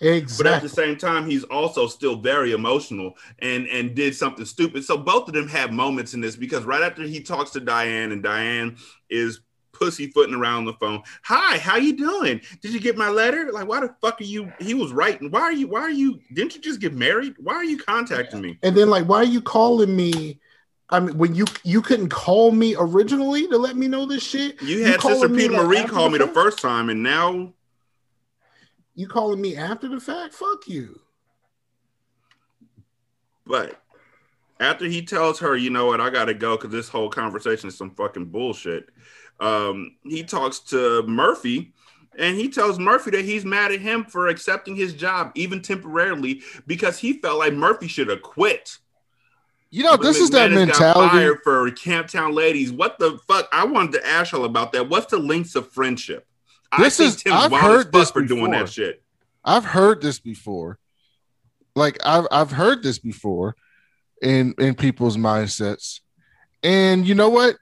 [0.01, 0.43] Exactly.
[0.43, 4.85] But at the same time, he's also still very emotional and and did something stupid.
[4.85, 8.11] So both of them have moments in this because right after he talks to Diane,
[8.11, 8.77] and Diane
[9.09, 9.41] is
[9.73, 11.01] pussyfooting around the phone.
[11.23, 12.39] Hi, how you doing?
[12.61, 13.51] Did you get my letter?
[13.51, 14.51] Like, why the fuck are you?
[14.59, 15.31] He was writing.
[15.31, 15.67] Why are you?
[15.67, 16.19] Why are you?
[16.33, 17.33] Didn't you just get married?
[17.39, 18.59] Why are you contacting me?
[18.61, 20.39] And then like, why are you calling me?
[20.91, 24.61] I mean, when you you couldn't call me originally to let me know this shit.
[24.61, 27.53] You had calling Sister Peter Marie call me the first time, and now
[28.95, 30.33] You calling me after the fact?
[30.33, 30.99] Fuck you.
[33.45, 33.81] But
[34.59, 37.77] after he tells her, you know what, I gotta go because this whole conversation is
[37.77, 38.89] some fucking bullshit.
[39.39, 41.73] Um, he talks to Murphy
[42.17, 46.41] and he tells Murphy that he's mad at him for accepting his job, even temporarily,
[46.67, 48.77] because he felt like Murphy should have quit.
[49.73, 51.33] You know, this is that mentality.
[51.43, 52.71] for Camptown ladies.
[52.73, 53.47] What the fuck?
[53.53, 54.89] I wanted to ask y'all about that.
[54.89, 56.27] What's the links of friendship?
[56.77, 58.65] This I is- I've heard this for doing before.
[58.65, 59.01] that shit.
[59.43, 60.77] I've heard this before.
[61.73, 63.55] like I've I've heard this before
[64.21, 66.01] in in people's mindsets.
[66.63, 67.55] And you know what?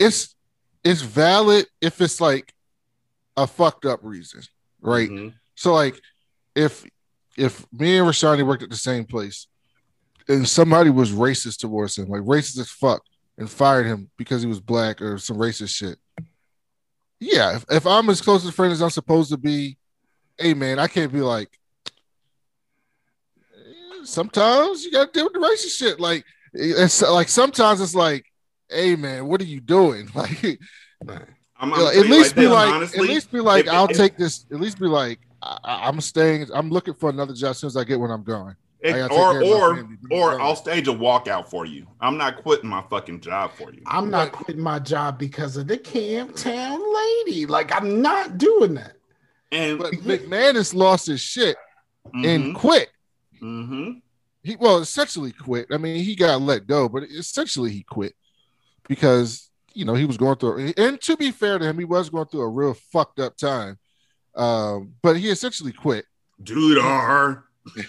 [0.00, 0.34] It's
[0.82, 2.52] it's valid if it's like
[3.36, 4.42] a fucked up reason,
[4.80, 5.08] right?
[5.08, 5.34] Mhm.
[5.54, 6.00] So like
[6.56, 6.84] if
[7.36, 9.46] if me and Rashani worked at the same place
[10.28, 13.02] and somebody was racist towards him, like racist as fuck,
[13.38, 15.98] and fired him because he was black or some racist shit.
[17.20, 19.76] Yeah, if, if I'm as close a friend as I'm supposed to be,
[20.38, 21.48] hey man, I can't be like
[24.04, 26.00] sometimes you gotta deal with the racist shit.
[26.00, 28.26] Like it's like sometimes it's like,
[28.68, 30.08] hey man, what are you doing?
[30.14, 30.58] Like
[31.56, 33.96] I'm, I'm at least be this, like, honestly, at least be like, if- I'll if-
[33.96, 34.44] take this.
[34.52, 36.48] At least be like, I, I- I'm staying.
[36.52, 38.54] I'm looking for another job as soon as I get when I'm going.
[38.84, 40.40] I It- or care of my or I'm or going.
[40.42, 41.86] I'll stage a walkout for you.
[42.00, 43.82] I'm not quitting my fucking job for you.
[43.86, 47.46] I'm not quitting my job because of the Camp Town lady.
[47.46, 48.96] Like I'm not doing that.
[49.50, 51.56] And but McManus lost his shit
[52.12, 52.54] and Mhm.
[52.54, 52.90] quit.
[53.40, 54.02] Mhm.
[54.42, 55.68] He well, essentially quit.
[55.72, 58.14] I mean, he got let go, but essentially he quit
[58.86, 60.74] because you know he was going through.
[60.76, 63.78] And to be fair to him, he was going through a real fucked up time.
[64.34, 66.04] Um, but he essentially quit.
[66.42, 67.44] dude are.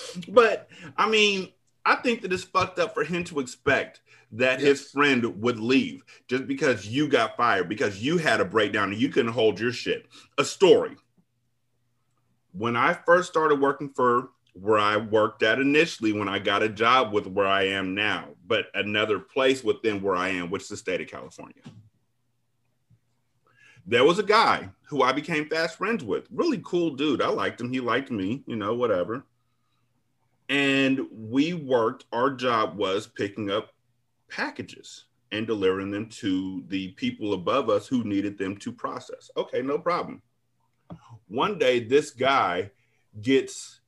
[0.28, 1.48] but I mean,
[1.84, 4.00] I think that it's fucked up for him to expect
[4.32, 8.92] that his friend would leave just because you got fired because you had a breakdown
[8.92, 10.06] and you couldn't hold your shit.
[10.38, 10.96] A story.
[12.52, 16.68] When I first started working for where I worked at initially, when I got a
[16.68, 20.68] job with where I am now, but another place within where I am, which is
[20.68, 21.62] the state of California.
[23.86, 26.26] There was a guy who I became fast friends with.
[26.30, 27.22] Really cool dude.
[27.22, 27.72] I liked him.
[27.72, 29.24] He liked me, you know, whatever.
[30.48, 33.72] And we worked, our job was picking up
[34.28, 39.30] packages and delivering them to the people above us who needed them to process.
[39.36, 40.22] Okay, no problem.
[41.28, 42.70] One day, this guy
[43.20, 43.80] gets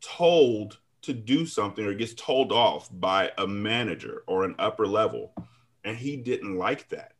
[0.00, 5.32] told to do something or gets told off by a manager or an upper level,
[5.84, 7.12] and he didn't like that.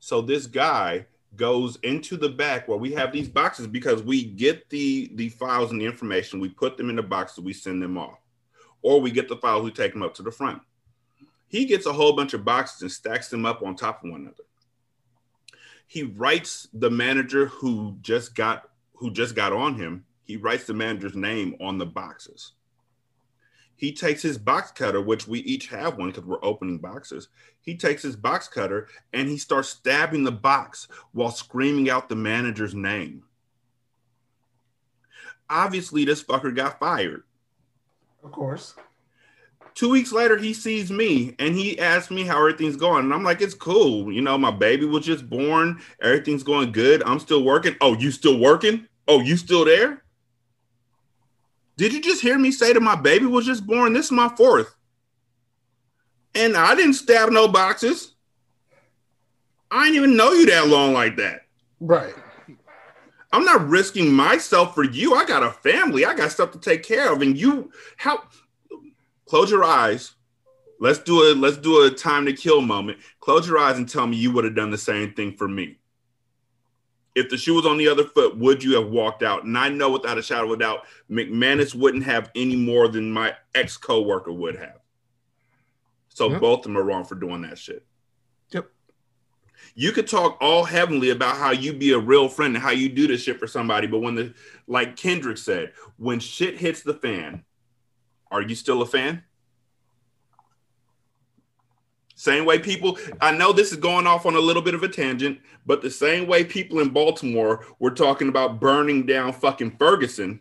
[0.00, 4.68] So this guy goes into the back where we have these boxes because we get
[4.70, 7.96] the the files and the information, we put them in the boxes, we send them
[7.96, 8.18] off,
[8.82, 10.60] or we get the files, we take them up to the front.
[11.48, 14.22] He gets a whole bunch of boxes and stacks them up on top of one
[14.22, 14.44] another.
[15.86, 20.04] He writes the manager who just got who just got on him.
[20.24, 22.52] He writes the manager's name on the boxes.
[23.82, 27.26] He takes his box cutter, which we each have one because we're opening boxes.
[27.62, 32.14] He takes his box cutter and he starts stabbing the box while screaming out the
[32.14, 33.24] manager's name.
[35.50, 37.24] Obviously, this fucker got fired.
[38.22, 38.76] Of course.
[39.74, 43.06] Two weeks later, he sees me and he asks me how everything's going.
[43.06, 44.12] And I'm like, it's cool.
[44.12, 45.82] You know, my baby was just born.
[46.00, 47.02] Everything's going good.
[47.02, 47.74] I'm still working.
[47.80, 48.86] Oh, you still working?
[49.08, 50.01] Oh, you still there?
[51.76, 53.92] Did you just hear me say that my baby was just born?
[53.92, 54.74] This is my fourth.
[56.34, 58.14] And I didn't stab no boxes.
[59.70, 61.46] I didn't even know you that long like that.
[61.80, 62.14] Right.
[63.32, 65.14] I'm not risking myself for you.
[65.14, 66.04] I got a family.
[66.04, 67.22] I got stuff to take care of.
[67.22, 68.22] And you how
[69.26, 70.12] close your eyes.
[70.78, 72.98] Let's do a let's do a time to kill moment.
[73.20, 75.78] Close your eyes and tell me you would have done the same thing for me.
[77.14, 79.44] If the shoe was on the other foot, would you have walked out?
[79.44, 83.12] And I know without a shadow of a doubt, McManus wouldn't have any more than
[83.12, 84.78] my ex co-worker would have.
[86.08, 86.38] So Yeah.
[86.38, 87.86] both of them are wrong for doing that shit.
[88.50, 88.70] Yep.
[89.74, 92.88] You could talk all heavenly about how you be a real friend and how you
[92.88, 94.34] do this shit for somebody, but when the
[94.66, 97.44] like Kendrick said, when shit hits the fan,
[98.30, 99.22] are you still a fan?
[102.22, 104.88] Same way people, I know this is going off on a little bit of a
[104.88, 110.38] tangent, but the same way people in Baltimore were talking about burning down fucking Ferguson.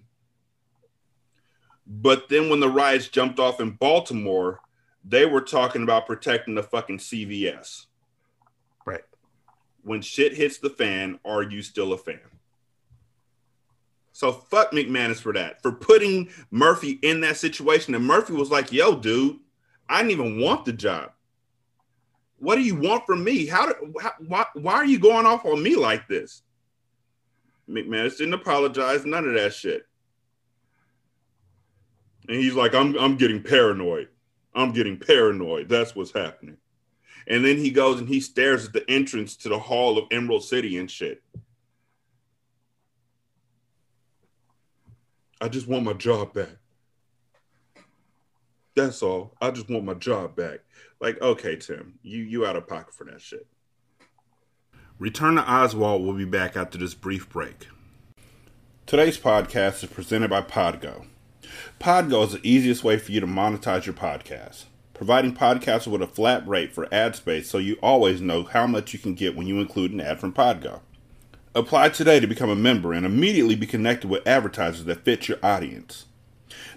[1.87, 4.61] But then when the riots jumped off in Baltimore,
[5.03, 7.87] they were talking about protecting the fucking CVS.
[8.85, 9.01] Right.
[9.81, 12.19] When shit hits the fan, are you still a fan?
[14.11, 17.95] So fuck McManus for that, for putting Murphy in that situation.
[17.95, 19.39] And Murphy was like, yo, dude,
[19.89, 21.13] I didn't even want the job.
[22.41, 23.45] What do you want from me?
[23.45, 26.41] How, do, how why, why are you going off on me like this?
[27.69, 29.85] McManus didn't apologize, none of that shit.
[32.27, 34.07] And he's like, I'm I'm getting paranoid.
[34.55, 35.69] I'm getting paranoid.
[35.69, 36.57] That's what's happening.
[37.27, 40.43] And then he goes and he stares at the entrance to the hall of Emerald
[40.43, 41.21] City and shit.
[45.39, 46.57] I just want my job back.
[48.75, 49.35] That's all.
[49.39, 50.61] I just want my job back.
[51.01, 53.47] Like, okay, Tim, you you out of pocket for that shit.
[54.99, 57.67] Return to Oswald We'll be back after this brief break.
[58.85, 61.07] Today's podcast is presented by Podgo.
[61.79, 66.07] Podgo is the easiest way for you to monetize your podcast, providing podcasters with a
[66.07, 69.47] flat rate for ad space so you always know how much you can get when
[69.47, 70.81] you include an ad from Podgo.
[71.55, 75.39] Apply today to become a member and immediately be connected with advertisers that fit your
[75.41, 76.05] audience.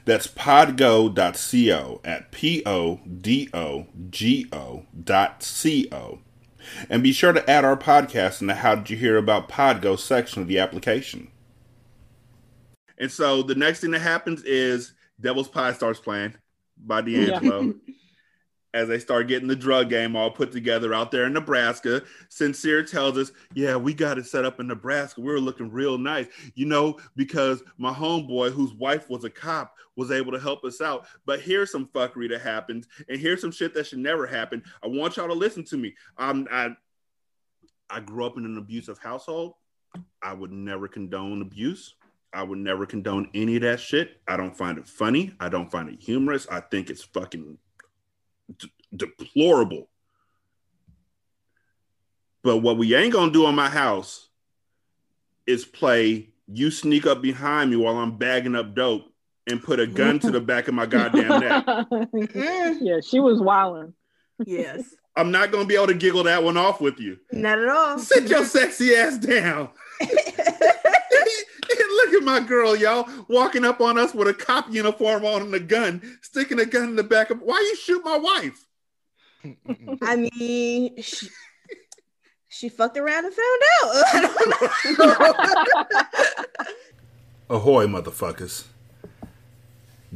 [0.05, 6.20] That's podgo.co at P O D O G O dot C O.
[6.89, 9.99] And be sure to add our podcast in the How Did You Hear About Podgo
[9.99, 11.29] section of the application.
[12.99, 16.35] And so the next thing that happens is Devil's Pie starts playing
[16.79, 17.75] by D'Angelo.
[18.75, 22.83] As they start getting the drug game all put together out there in Nebraska, Sincere
[22.83, 25.20] tells us, Yeah, we got it set up in Nebraska.
[25.20, 29.77] We were looking real nice, you know, because my homeboy, whose wife was a cop,
[29.95, 31.07] was able to help us out.
[31.25, 34.62] But here's some fuckery that happens, and here's some shit that should never happen.
[34.83, 35.95] I want y'all to listen to me.
[36.18, 36.70] Um, I,
[37.89, 39.55] I grew up in an abusive household.
[40.20, 41.95] I would never condone abuse.
[42.33, 44.20] I would never condone any of that shit.
[44.27, 45.33] I don't find it funny.
[45.39, 46.49] I don't find it humorous.
[46.49, 47.59] I think it's fucking
[48.59, 49.88] d- deplorable.
[52.42, 54.28] But what we ain't gonna do in my house
[55.47, 59.11] is play you sneak up behind me while I'm bagging up dope
[59.47, 61.66] and put a gun to the back of my goddamn neck.
[61.66, 62.84] Mm-hmm.
[62.84, 63.95] yeah, she was wilding.
[64.45, 64.95] Yes.
[65.16, 67.18] I'm not gonna be able to giggle that one off with you.
[67.32, 67.99] Not at all.
[67.99, 69.70] Sit your sexy ass down.
[72.25, 75.55] Look at my girl, y'all, walking up on us with a cop uniform on and
[75.55, 77.43] a gun, sticking a gun in the back of.
[77.43, 78.64] Why you shoot my wife?
[80.03, 81.29] I mean, she,
[82.49, 83.85] she fucked around and found out.
[84.14, 84.20] I
[84.97, 85.35] don't know.
[87.51, 88.64] Ahoy, motherfuckers.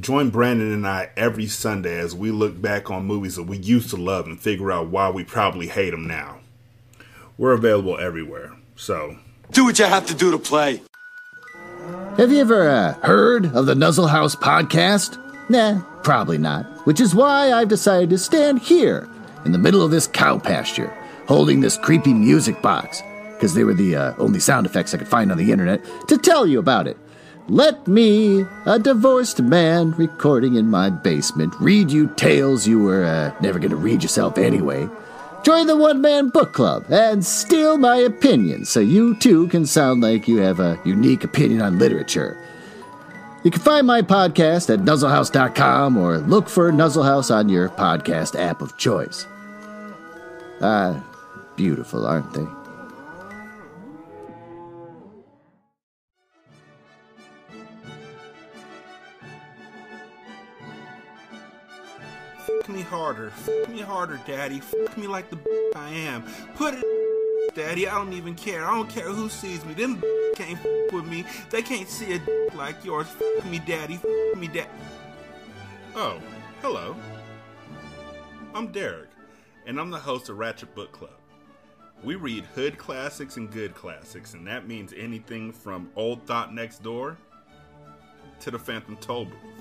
[0.01, 3.91] Join Brandon and I every Sunday as we look back on movies that we used
[3.91, 6.39] to love and figure out why we probably hate them now.
[7.37, 9.19] We're available everywhere, so.
[9.51, 10.81] Do what you have to do to play.
[12.19, 15.19] Have you ever uh, heard of the Nuzzle House podcast?
[15.49, 16.65] Nah, probably not.
[16.85, 19.09] Which is why I've decided to stand here
[19.45, 20.93] in the middle of this cow pasture,
[21.29, 23.05] holding this creepy music box,
[23.35, 26.19] because they were the uh, only sound effects I could find on the internet, to
[26.19, 26.97] tell you about it.
[27.47, 33.33] Let me, a divorced man recording in my basement, read you tales you were uh,
[33.41, 34.89] never going to read yourself anyway.
[35.45, 40.03] Join the one man book club and steal my opinion so you too can sound
[40.03, 42.37] like you have a unique opinion on literature.
[43.45, 48.61] You can find my podcast at nuzzlehouse.com or look for Nuzzlehouse on your podcast app
[48.61, 49.27] of choice.
[50.61, 51.03] Ah,
[51.57, 52.47] beautiful, aren't they?
[62.69, 63.33] Me harder.
[63.71, 64.61] Me harder, daddy.
[64.97, 65.39] Me like the
[65.75, 66.23] I am.
[66.55, 66.85] Put it,
[67.55, 67.89] daddy.
[67.89, 68.67] I don't even care.
[68.67, 69.73] I don't care who sees me.
[69.73, 70.03] Them
[70.37, 71.25] can't fuck with me.
[71.51, 73.07] They can't see a like yours.
[73.51, 73.99] Me, daddy.
[74.37, 74.69] Me, dad.
[75.95, 76.21] Oh,
[76.61, 76.95] hello.
[78.55, 79.11] I'm Derek,
[79.67, 81.11] and I'm the host of Ratchet Book Club.
[82.05, 86.83] We read hood classics and good classics, and that means anything from Old Thought Next
[86.83, 87.17] Door
[88.41, 89.58] to the Phantom Toll Booth.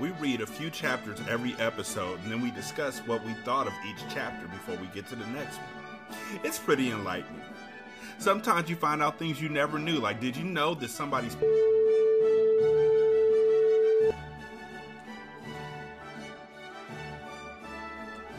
[0.00, 3.72] We read a few chapters every episode, and then we discuss what we thought of
[3.88, 6.38] each chapter before we get to the next one.
[6.44, 7.42] It's pretty enlightening.
[8.18, 11.36] Sometimes you find out things you never knew, like did you know that somebody's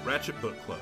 [0.03, 0.79] Ratchet Book Club.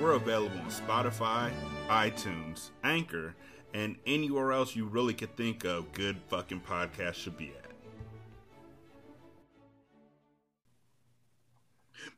[0.00, 1.50] We're available on Spotify,
[1.88, 3.34] iTunes, Anchor,
[3.72, 7.65] and anywhere else you really could think of good fucking podcasts should be at.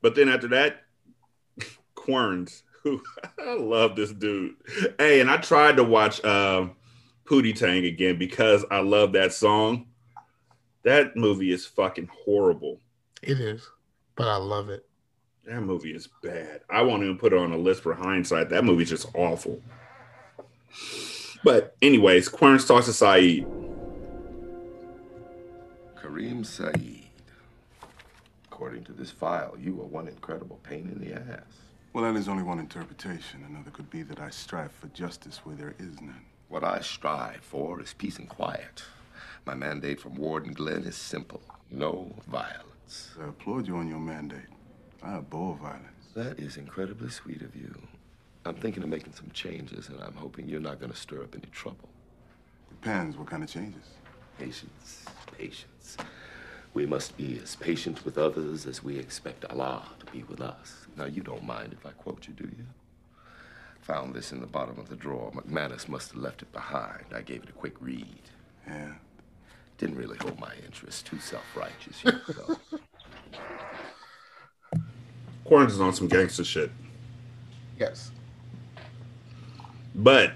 [0.03, 0.85] But then after that,
[1.95, 3.03] Querns, who
[3.39, 4.55] I love this dude.
[4.99, 6.69] Hey, and I tried to watch uh,
[7.25, 9.87] Pootie Tang again because I love that song.
[10.85, 12.81] That movie is fucking horrible.
[13.23, 13.69] It is,
[14.15, 14.87] but I love it.
[15.45, 16.61] That movie is bad.
[16.71, 18.51] I won't even put it on a list for hindsight.
[18.51, 19.63] That movie's just awful.
[21.43, 23.47] But anyways, Querns talks to Saeed.
[25.97, 26.98] Kareem Saeed.
[28.59, 31.45] According to this file, you are one incredible pain in the ass.
[31.93, 33.47] Well, that is only one interpretation.
[33.49, 36.25] Another could be that I strive for justice where there is none.
[36.49, 38.83] What I strive for is peace and quiet.
[39.47, 41.41] My mandate from Warden Glynn is simple
[41.71, 43.11] no violence.
[43.23, 44.51] I applaud you on your mandate.
[45.05, 46.09] I abhor violence.
[46.17, 47.81] That is incredibly sweet of you.
[48.45, 51.37] I'm thinking of making some changes, and I'm hoping you're not going to stir up
[51.37, 51.89] any trouble.
[52.71, 53.85] Depends what kind of changes.
[54.37, 55.05] Patience,
[55.39, 55.97] patience.
[56.75, 60.87] We must be as patient with others as we expect Allah to be with us.
[60.97, 62.67] Now, you don't mind if I quote you, do you?
[63.83, 65.33] Found this in the bottom of the drawer.
[65.33, 67.05] McManus must have left it behind.
[67.15, 68.21] I gave it a quick read.
[68.67, 68.93] Yeah.
[69.79, 71.07] didn't really hold my interest.
[71.07, 72.59] Too self-righteous yourself.
[75.45, 76.71] Quarters is on some gangster shit.
[77.79, 78.11] Yes.
[79.95, 80.33] But,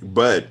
[0.00, 0.46] but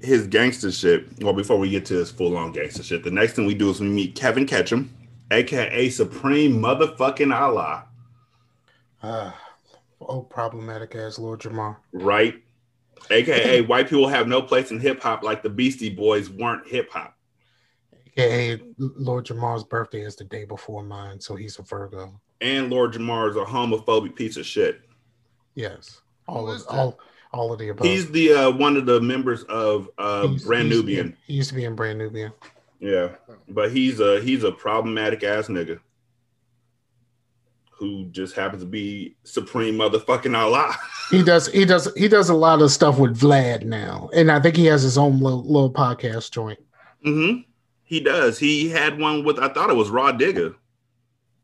[0.00, 1.06] his gangster shit.
[1.22, 3.70] Well, before we get to his full on gangster shit, the next thing we do
[3.70, 4.94] is we meet Kevin Ketchum,
[5.30, 7.86] aka Supreme Motherfucking Allah.
[9.02, 9.38] Ah,
[10.00, 11.76] oh, problematic ass Lord Jamar.
[11.92, 12.42] right?
[13.10, 16.90] AKA white people have no place in hip hop like the Beastie Boys weren't hip
[16.90, 17.16] hop.
[18.16, 22.20] AKA Lord Jamar's birthday is the day before mine, so he's a Virgo.
[22.40, 24.80] And Lord Jamar is a homophobic piece of shit.
[25.54, 26.00] Yes.
[26.28, 26.98] All of all
[27.32, 27.86] all of the above.
[27.86, 31.16] He's the uh, one of the members of uh, Brand he used to be- Nubian.
[31.26, 32.32] He used to be in Brand Nubian.
[32.80, 33.10] Yeah,
[33.48, 35.80] but he's a he's a problematic ass nigga
[37.72, 40.74] who just happens to be supreme motherfucking Allah.
[41.10, 44.10] He does he does he does a lot of stuff with Vlad now.
[44.12, 46.58] And I think he has his own little, little podcast joint.
[47.02, 47.36] hmm
[47.84, 48.38] He does.
[48.38, 50.54] He had one with I thought it was Rah Digga,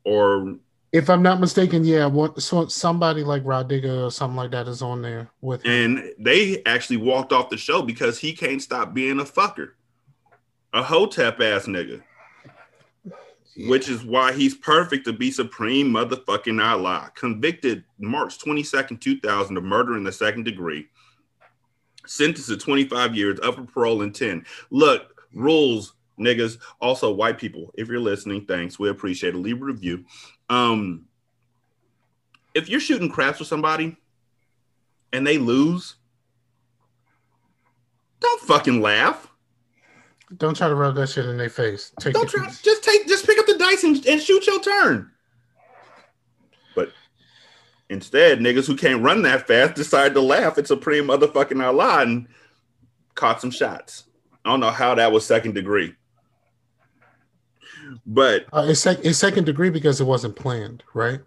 [0.05, 0.57] or
[0.95, 4.69] If I'm not mistaken, yeah, what so somebody like Rah Digga or something like that
[4.69, 5.73] is on there with him.
[5.73, 9.71] and they actually walked off the show because he can't stop being a fucker,
[10.73, 12.01] a hotep ass nigga.
[13.67, 17.11] Which is why he's perfect to be supreme motherfucking Allah.
[17.17, 20.87] Convicted March 22nd, 2000 of murder in the second degree.
[22.07, 24.45] Sentenced to 25 years, up for parole in 10.
[24.71, 26.59] Look, rules, niggas.
[26.81, 28.79] Also, white people, if you're listening, thanks.
[28.79, 29.39] We appreciate it.
[29.39, 30.05] Leave a review.
[30.49, 31.07] Um,
[32.55, 33.97] if you're shooting craps with somebody
[35.13, 35.97] and they lose,
[38.21, 39.31] don't fucking laugh.
[40.37, 41.93] Don't try to rub that shit in their face.
[42.01, 42.47] Take Don't try.
[42.63, 43.07] Just take.
[43.07, 45.11] Just pick up the dice and, and shoot your turn.
[46.75, 46.93] But
[47.91, 52.27] instead, niggas who can't run that fast decide to laugh at Supreme motherfucking Allah and
[53.15, 54.05] caught some shots.
[54.45, 55.95] I don't know how that was second degree,
[58.07, 61.21] but Uh, it's, sec- it's second degree because it wasn't planned, right?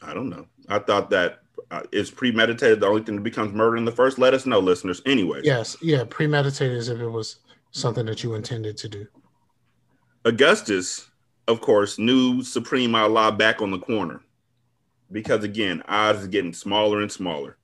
[0.00, 0.46] I don't know.
[0.68, 1.40] I thought that
[1.70, 2.80] uh, it's premeditated.
[2.80, 4.18] The only thing that becomes murder in the first.
[4.18, 5.00] Let us know, listeners.
[5.06, 7.36] Anyway, Yes, yeah, premeditated as if it was
[7.70, 9.06] something that you intended to do.
[10.24, 11.08] Augustus,
[11.48, 14.22] of course, knew Supreme Allah back on the corner
[15.10, 17.56] because again, odds is getting smaller and smaller.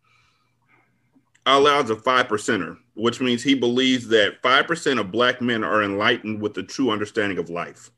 [1.47, 5.83] Allah's a five percenter, which means he believes that five percent of black men are
[5.83, 7.91] enlightened with the true understanding of life.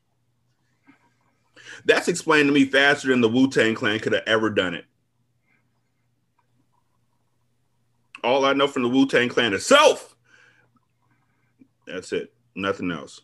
[1.85, 4.85] That's explained to me faster than the Wu Tang Clan could have ever done it.
[8.23, 10.15] All I know from the Wu Tang Clan itself.
[11.87, 12.33] That's it.
[12.55, 13.21] Nothing else.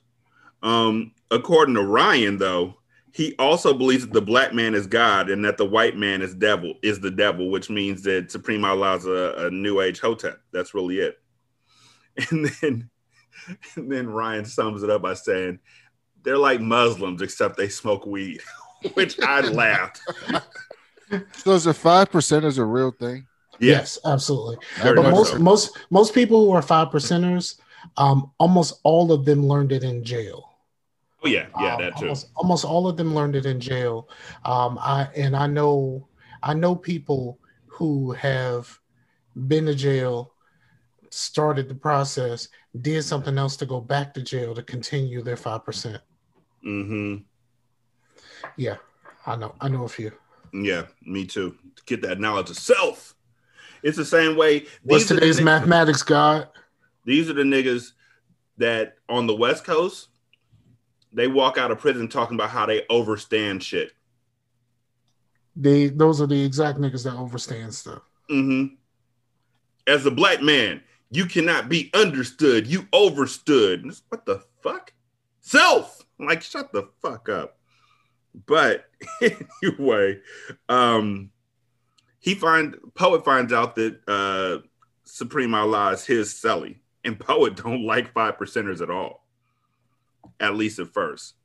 [0.64, 2.78] Um, according to Ryan, though,
[3.14, 6.36] he also believes that the black man is God and that the white man is
[6.36, 10.40] devil is the devil, which means that Supreme Allah is a, a new age hotep.
[10.52, 11.20] That's really it.
[12.32, 12.90] And then,
[13.76, 15.60] and then Ryan sums it up by saying,
[16.28, 18.42] "They're like Muslims except they smoke weed,"
[18.96, 20.02] which I laughed.
[21.38, 23.28] So is the five percent is a real thing?
[23.60, 24.58] Yes, absolutely.
[24.82, 25.40] Very but most so.
[25.40, 27.62] most most people who are five percenters,
[27.96, 30.58] um, almost all of them learned it in jail.
[31.24, 32.08] Oh yeah, yeah, Um, that too.
[32.08, 34.10] Almost, almost all of them learned it in jail.
[34.44, 36.10] Um, I and I know
[36.44, 38.78] I know people who have
[39.48, 40.34] been to jail,
[41.10, 42.50] started the process,
[42.82, 46.02] did something else to go back to jail to continue their five percent.
[46.68, 47.16] Mm-hmm.
[48.58, 48.76] Yeah,
[49.26, 49.56] I know.
[49.62, 50.12] I know a few.
[50.54, 51.56] Yeah, me too.
[51.86, 53.16] Get that knowledge of self.
[53.84, 54.66] It's the same way.
[54.84, 56.50] What's are the today's mathematics, God?
[57.06, 57.92] These are the niggas
[58.58, 60.10] that on the West Coast,
[61.14, 63.92] they walk out of prison talking about how they overstand shit.
[65.56, 68.02] They those are the exact niggas that overstand stuff.
[68.30, 68.76] Mm-hmm.
[69.88, 72.68] As a black man, you cannot be understood.
[72.68, 73.90] You overstood.
[74.10, 74.92] What the fuck?
[75.40, 76.06] Self.
[76.20, 77.58] Like, shut the fuck up.
[78.46, 78.86] But
[79.62, 80.20] anyway,
[80.70, 81.32] um,
[82.20, 84.68] he find poet finds out that uh
[85.06, 89.26] Supreme Allah is his celly, and poet don't like five percenters at all,
[90.40, 91.36] at least at first.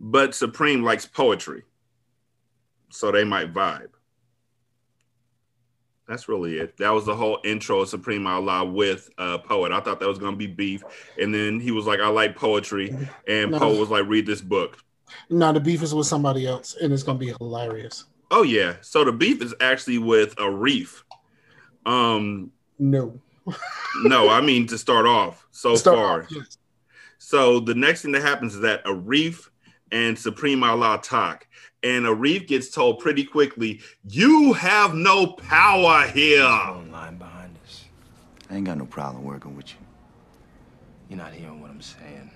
[0.00, 1.62] But Supreme likes poetry,
[2.90, 3.90] so they might vibe.
[6.06, 6.76] That's really it.
[6.76, 9.72] That was the whole intro of Supreme Allah with uh, Poet.
[9.72, 10.82] I thought that was gonna be beef,
[11.20, 12.94] and then he was like, "I like poetry,"
[13.26, 13.58] and No.
[13.58, 14.78] Poet was like, "Read this book."
[15.30, 18.04] No, the beef is with somebody else, and it's gonna be hilarious.
[18.30, 18.76] Oh yeah.
[18.82, 21.02] So the beef is actually with Arif.
[21.86, 23.20] Um, No.
[24.04, 26.22] no, I mean to start off so Start far.
[26.22, 26.58] off, yes.
[27.18, 29.48] So the next thing that happens is that Arif
[29.92, 31.46] and Supreme Allah talk,
[31.84, 36.42] and Arif gets told pretty quickly, "You have no power here."
[36.90, 37.84] Line behind us.
[38.50, 39.76] I ain't got no problem working with you.
[41.08, 42.30] You're not hearing what I'm saying.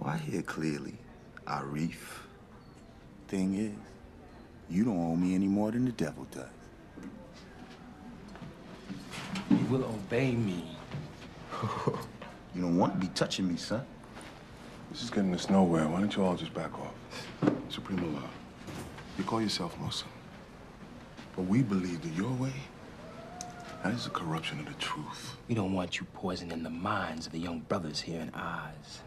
[0.00, 0.98] Oh, I hear clearly.
[1.46, 2.24] Arif.
[3.28, 3.72] Thing is,
[4.68, 6.46] you don't owe me any more than the devil does.
[9.50, 10.64] You will obey me.
[12.54, 13.84] You don't want to be touching me, son.
[14.90, 15.86] This is getting us nowhere.
[15.86, 16.94] Why don't you all just back off?
[17.70, 18.28] Supreme Allah,
[19.18, 20.10] you call yourself Muslim.
[21.36, 22.52] But we believe that your way,
[23.84, 25.36] that is a corruption of the truth.
[25.48, 29.02] We don't want you poisoning the minds of the young brothers here in Oz.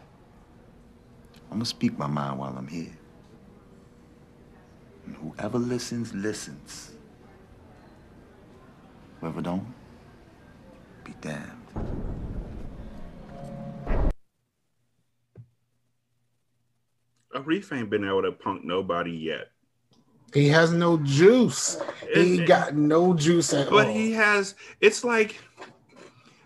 [1.50, 2.96] I'm gonna speak my mind while I'm here.
[5.06, 6.92] And whoever listens, listens.
[9.20, 9.66] Whoever don't,
[11.04, 11.50] be damned.
[17.34, 19.48] Arif ain't been able to punk nobody yet.
[20.34, 21.78] He has no juice.
[22.14, 23.92] He And- got no juice at But all.
[23.92, 25.36] he has it's like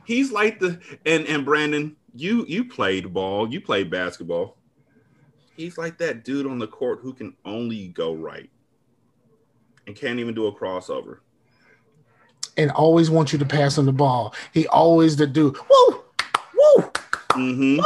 [0.05, 4.57] he's like the and and Brandon, you you played ball, you played basketball.
[5.57, 8.51] He's like that dude on the court who can only go right
[9.87, 11.19] and can't even do a crossover.
[12.59, 14.35] and always wants you to pass him the ball.
[14.55, 15.57] He always the dude.
[15.59, 16.03] Woo!
[16.55, 16.83] Woo!
[17.33, 17.81] Mm-hmm.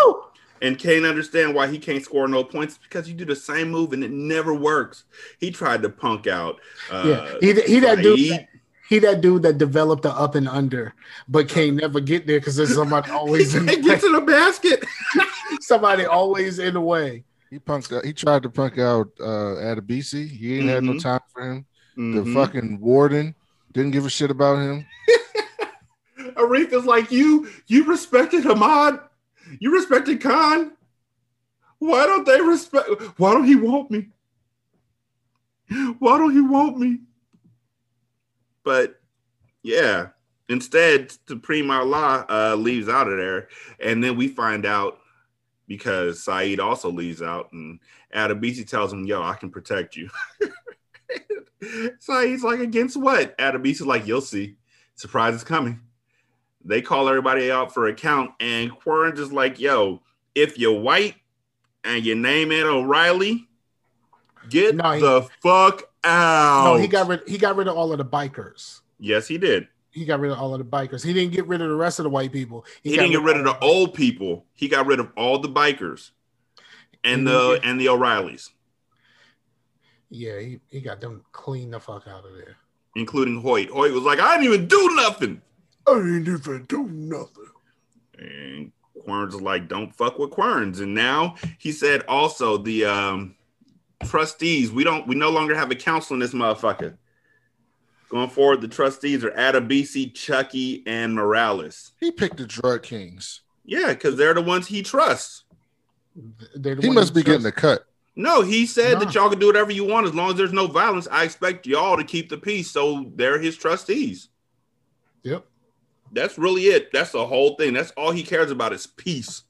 [0.62, 3.92] And can't understand why he can't score no points because you do the same move
[3.94, 5.04] and it never works.
[5.38, 6.60] He tried to punk out.
[6.90, 8.30] Uh, yeah, he, he that dude.
[8.30, 8.48] That,
[8.88, 10.94] he that dude that developed the up and under,
[11.28, 14.20] but can't never get there because there's somebody always in the Can't get to the
[14.20, 14.84] basket.
[15.60, 17.24] somebody always in the way.
[17.50, 20.28] He punked out, he tried to punk out uh Adebisi.
[20.28, 21.02] He ain't had no Mhm.
[21.02, 21.66] time for him.
[21.96, 22.34] The Mhm.
[22.34, 23.34] fucking warden
[23.72, 24.86] didn't give a shit about him.
[26.36, 27.48] Arif is like you.
[27.66, 29.00] You respected Ahmad.
[29.58, 30.72] You respected Khan.
[31.78, 32.88] Why don't they respect?
[33.18, 34.08] Why don't he want me?
[35.98, 36.98] Why don't he want me?
[38.64, 39.00] But
[39.62, 40.08] yeah,
[40.48, 43.48] instead, Supreme Allah uh, leaves out of there,
[43.78, 44.98] and then we find out
[45.66, 47.80] because Saeed also leaves out, and
[48.14, 50.10] Adebisi tells him, "Yo, I can protect you."
[51.98, 54.56] Saeed's like, "Against what?" Adebisi's like, "You'll see.
[54.96, 55.80] Surprise is coming."
[56.64, 60.02] They call everybody out for account, and Quern just like, "Yo,
[60.34, 61.16] if you're white
[61.84, 63.48] and your name ain't O'Reilly,
[64.48, 67.22] get the fuck out." No, he got rid.
[67.26, 68.80] He got rid of all of the bikers.
[68.98, 69.68] Yes, he did.
[69.90, 71.04] He got rid of all of the bikers.
[71.04, 72.64] He didn't get rid of the rest of the white people.
[72.82, 74.44] He, didn't get rid of the old people.
[74.54, 76.10] He got rid of all the bikers
[77.04, 77.68] and the mm-hmm.
[77.68, 78.50] and the O'Reillys,
[80.10, 82.56] Yeah, he, he got them clean the fuck out of there.
[82.96, 83.70] including Hoyt.
[83.70, 85.42] Hoyt was like, "I didn't even do nothing."
[85.86, 87.46] I didn't even do nothing.
[88.18, 88.72] And
[89.04, 93.34] Querns was like, "Don't fuck with Querns." And now he said also the um,
[94.04, 94.70] trustees.
[94.70, 95.06] We don't.
[95.06, 96.96] We no longer have a council in this motherfucker.
[98.10, 101.92] Going forward, the trustees are Adebisi, Chucky, and Morales.
[102.00, 103.42] He picked the drug kings.
[103.64, 105.44] Yeah, because they're the ones he trusts.
[106.56, 107.58] The He must he be getting trusts.
[107.58, 107.86] a cut.
[108.16, 109.04] No, he said Nah.
[109.04, 111.06] that y'all can do whatever you want as long as there's no violence.
[111.10, 114.28] I expect y'all to keep the peace, so they're his trustees.
[115.22, 115.46] Yep.
[116.12, 116.92] That's really it.
[116.92, 117.72] That's the whole thing.
[117.72, 119.44] That's all he cares about is peace.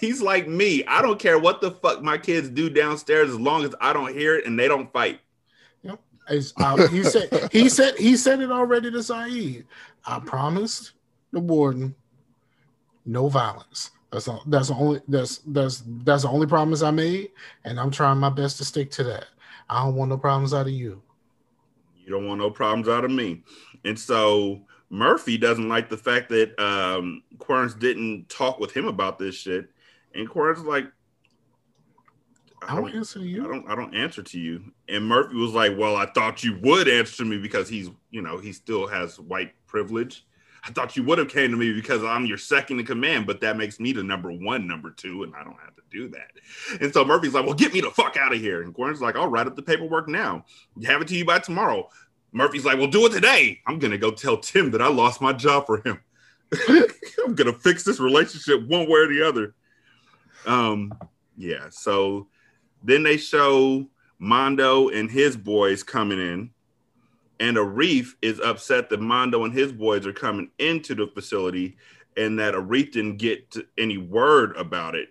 [0.00, 0.84] He's like me.
[0.84, 4.14] I don't care what the fuck my kids do downstairs as long as I don't
[4.14, 5.20] hear it and they don't fight.
[5.82, 6.00] Yep.
[6.28, 9.64] Uh, he said he said he said it already to Saeed.
[10.04, 10.92] I promised
[11.32, 11.94] the warden
[13.06, 13.90] no violence.
[14.12, 17.30] That's all, that's the only that's that's that's the only promise I made,
[17.64, 19.26] and I'm trying my best to stick to that.
[19.68, 21.02] I don't want no problems out of you.
[22.04, 23.42] You don't want no problems out of me.
[23.84, 24.60] And so
[24.90, 29.68] Murphy doesn't like the fact that um Querns didn't talk with him about this shit.
[30.14, 30.86] And Querns like,
[32.62, 33.44] I don't answer to you.
[33.44, 34.62] I don't I don't answer to you.
[34.88, 38.22] And Murphy was like, Well, I thought you would answer to me because he's you
[38.22, 40.24] know, he still has white privilege.
[40.66, 43.40] I thought you would have came to me because I'm your second in command, but
[43.40, 46.80] that makes me the number one, number two, and I don't have to do that.
[46.80, 48.62] And so Murphy's like, Well, get me the fuck out of here.
[48.62, 50.44] And Querns like, I'll write up the paperwork now.
[50.84, 51.88] Have it to you by tomorrow.
[52.36, 53.60] Murphy's like, Well, do it today.
[53.66, 55.98] I'm gonna go tell Tim that I lost my job for him.
[57.24, 59.54] I'm gonna fix this relationship one way or the other.
[60.44, 60.92] Um,
[61.38, 62.28] yeah, so
[62.82, 63.86] then they show
[64.18, 66.50] Mondo and his boys coming in,
[67.40, 71.78] and Arif is upset that Mondo and his boys are coming into the facility
[72.18, 75.08] and that Arif didn't get any word about it.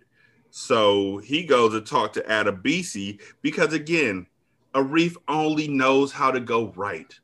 [0.52, 4.28] So he goes to talk to Adebisi because, again,
[4.76, 7.18] Arif only knows how to go right.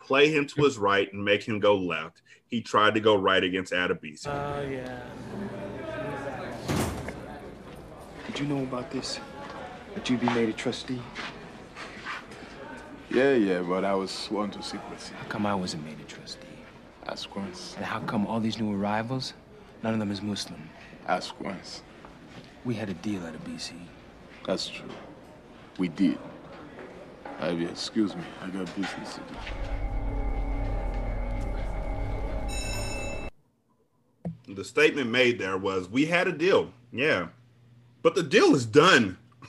[0.00, 2.22] Play him to his right and make him go left.
[2.48, 4.28] He tried to go right against Adebisi.
[4.28, 5.02] Oh, uh, yeah.
[8.26, 9.20] Did you know about this?
[9.94, 11.02] That you'd be made a trustee?
[13.10, 15.12] Yeah, yeah, but I was sworn to secrecy.
[15.18, 16.46] How come I wasn't made a trustee?
[17.06, 17.74] Ask once.
[17.76, 19.34] And how come all these new arrivals,
[19.82, 20.70] none of them is Muslim?
[21.06, 21.82] Ask once.
[22.64, 23.80] We had a deal Adebisi.
[24.46, 24.88] That's true.
[25.78, 26.18] We did.
[27.40, 28.22] Ivy, excuse me.
[28.42, 29.20] I got business to
[34.46, 34.54] do.
[34.54, 37.28] The statement made there was, "We had a deal, yeah,
[38.02, 39.18] but the deal is done."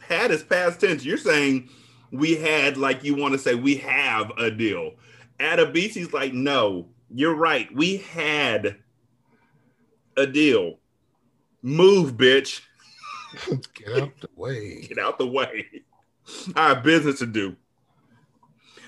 [0.00, 1.04] had is past tense.
[1.04, 1.70] You're saying
[2.10, 4.94] we had, like you want to say, we have a deal.
[5.38, 7.72] Adebisi's like, no, you're right.
[7.74, 8.76] We had
[10.16, 10.78] a deal.
[11.62, 12.62] Move, bitch.
[13.74, 14.82] Get out the way.
[14.82, 15.66] Get out the way.
[16.54, 17.56] I have business to do.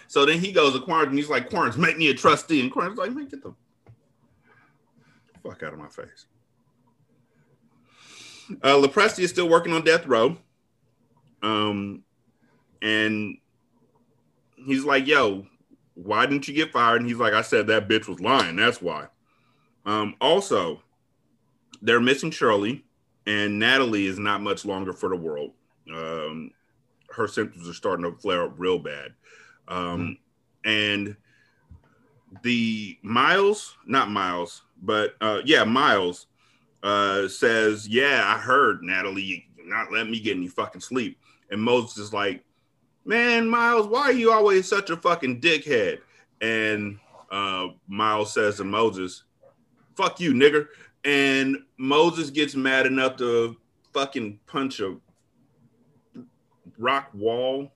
[0.09, 2.61] So then he goes to Quarren and he's like, Querns make me a trustee.
[2.61, 3.55] And Querns like, man, get the
[5.43, 6.26] fuck out of my face.
[8.62, 10.36] Uh, Lopresti is still working on death row.
[11.43, 12.03] Um,
[12.82, 13.38] and
[14.57, 15.47] he's like, yo,
[15.95, 17.01] why didn't you get fired?
[17.01, 18.57] And he's like, I said that bitch was lying.
[18.57, 19.07] That's why.
[19.84, 20.82] Um, also,
[21.80, 22.84] they're missing Shirley,
[23.27, 25.53] and Natalie is not much longer for the world.
[25.93, 26.51] Um,
[27.11, 29.12] her symptoms are starting to flare up real bad.
[29.68, 30.18] Um,
[30.64, 31.16] And
[32.43, 36.27] the Miles, not Miles, but uh, yeah, Miles
[36.83, 41.18] uh, says, Yeah, I heard Natalie not let me get any fucking sleep.
[41.51, 42.45] And Moses is like,
[43.05, 45.99] Man, Miles, why are you always such a fucking dickhead?
[46.41, 46.99] And
[47.31, 49.25] uh, Miles says to Moses,
[49.97, 50.68] Fuck you, nigger.
[51.05, 53.57] And Moses gets mad enough to
[53.93, 54.97] fucking punch a
[56.79, 57.73] rock wall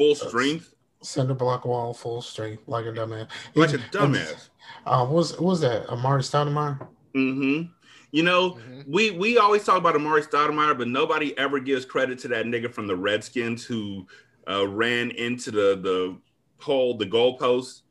[0.00, 0.74] full strength.
[1.02, 3.28] Cinder block wall, full strength, like a dumbass.
[3.54, 4.48] Like a dumbass.
[4.86, 6.86] Uh, what was what was that Amar'e Stoudemire?
[7.14, 7.72] Mm-hmm.
[8.12, 12.28] You know, we we always talk about Amar'e Stoudemire, but nobody ever gives credit to
[12.28, 14.06] that nigga from the Redskins who
[14.48, 16.18] uh, ran into the the
[16.58, 17.82] pole, the goalpost,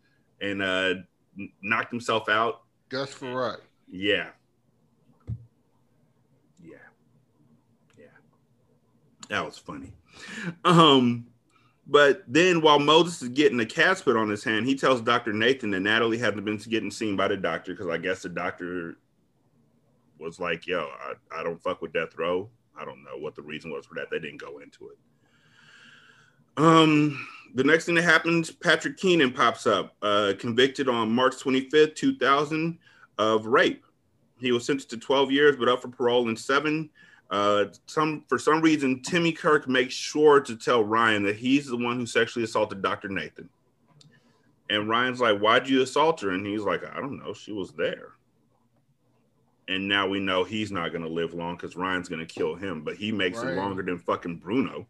[0.41, 0.93] and uh,
[1.63, 2.61] knocked himself out.
[2.89, 3.61] Gus Frerotte.
[3.91, 4.29] Yeah.
[6.63, 6.77] Yeah.
[7.97, 8.05] Yeah.
[9.29, 9.93] That was funny.
[10.63, 11.27] Um,
[11.87, 15.33] but then while Moses is getting a cast put on his hand, he tells Dr.
[15.33, 18.97] Nathan that Natalie hadn't been getting seen by the doctor because I guess the doctor
[20.19, 22.49] was like, yo, I, I don't fuck with death row.
[22.79, 24.09] I don't know what the reason was for that.
[24.11, 24.97] They didn't go into it.
[26.57, 27.25] Um,
[27.55, 32.77] the next thing that happens, Patrick Keenan pops up, uh, convicted on March 25th, 2000,
[33.19, 33.85] of rape.
[34.39, 36.89] He was sentenced to 12 years, but up for parole in seven.
[37.29, 41.77] Uh, some for some reason, Timmy Kirk makes sure to tell Ryan that he's the
[41.77, 43.09] one who sexually assaulted Dr.
[43.09, 43.47] Nathan.
[44.71, 47.33] And Ryan's like, "Why'd you assault her?" And he's like, "I don't know.
[47.33, 48.13] She was there."
[49.67, 52.55] And now we know he's not going to live long because Ryan's going to kill
[52.55, 52.81] him.
[52.81, 54.87] But he makes it longer than fucking Bruno.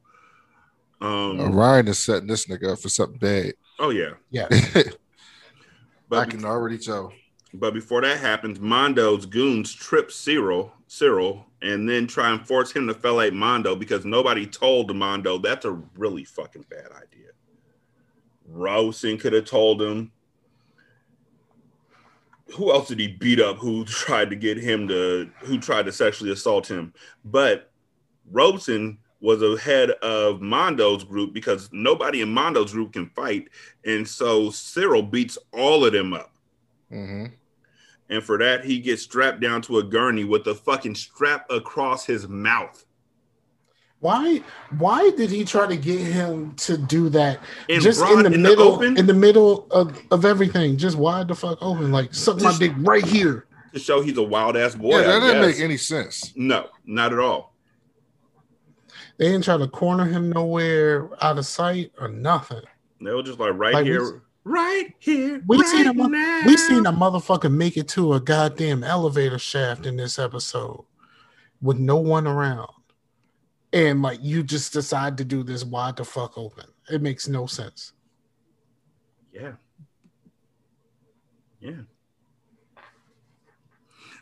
[1.02, 3.54] Um, Uh, Ryan is setting this nigga up for something bad.
[3.80, 4.48] Oh yeah, yeah.
[6.10, 7.12] but I can already tell.
[7.54, 12.88] But before that happens, Mondo's goons trip Cyril, Cyril, and then try and force him
[12.88, 17.30] to fellate Mondo because nobody told Mondo that's a really fucking bad idea.
[18.48, 20.12] Rosen could have told him.
[22.56, 25.92] Who else did he beat up who tried to get him to who tried to
[25.92, 26.94] sexually assault him?
[27.26, 27.72] But
[28.32, 33.50] Robson was a head of Mondo's group because nobody in Mondo's group can fight.
[33.86, 36.32] And so Cyril beats all of them up.
[36.92, 37.34] Mm-hmm.
[38.12, 42.06] And for that, he gets strapped down to a gurney with a fucking strap across
[42.06, 42.84] his mouth.
[44.00, 44.42] Why?
[44.78, 47.40] Why did he try to get him to do that?
[47.68, 48.98] In just broad- in the in the middle, open?
[48.98, 52.72] in the middle of, of everything, just wide the fuck open, like suck my dick
[52.78, 53.46] right here.
[53.74, 54.92] To show he's a wild ass boy.
[55.00, 55.56] yeah, that I didn't guess.
[55.58, 56.34] make any sense.
[56.36, 57.54] No, not at all.
[59.18, 62.62] They didn't try to corner him nowhere out of sight or nothing.
[63.02, 65.42] They were just like right Like, we- here, right here.
[65.48, 66.42] We right seen a now.
[66.46, 70.86] we seen a motherfucker make it to a goddamn elevator shaft in this episode
[71.62, 72.72] with no one around.
[73.72, 76.66] And like you just decide to do this wide the fuck open.
[76.90, 77.94] It makes no sense.
[79.32, 79.54] Yeah.
[81.60, 81.82] Yeah.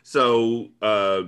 [0.02, 1.22] So uh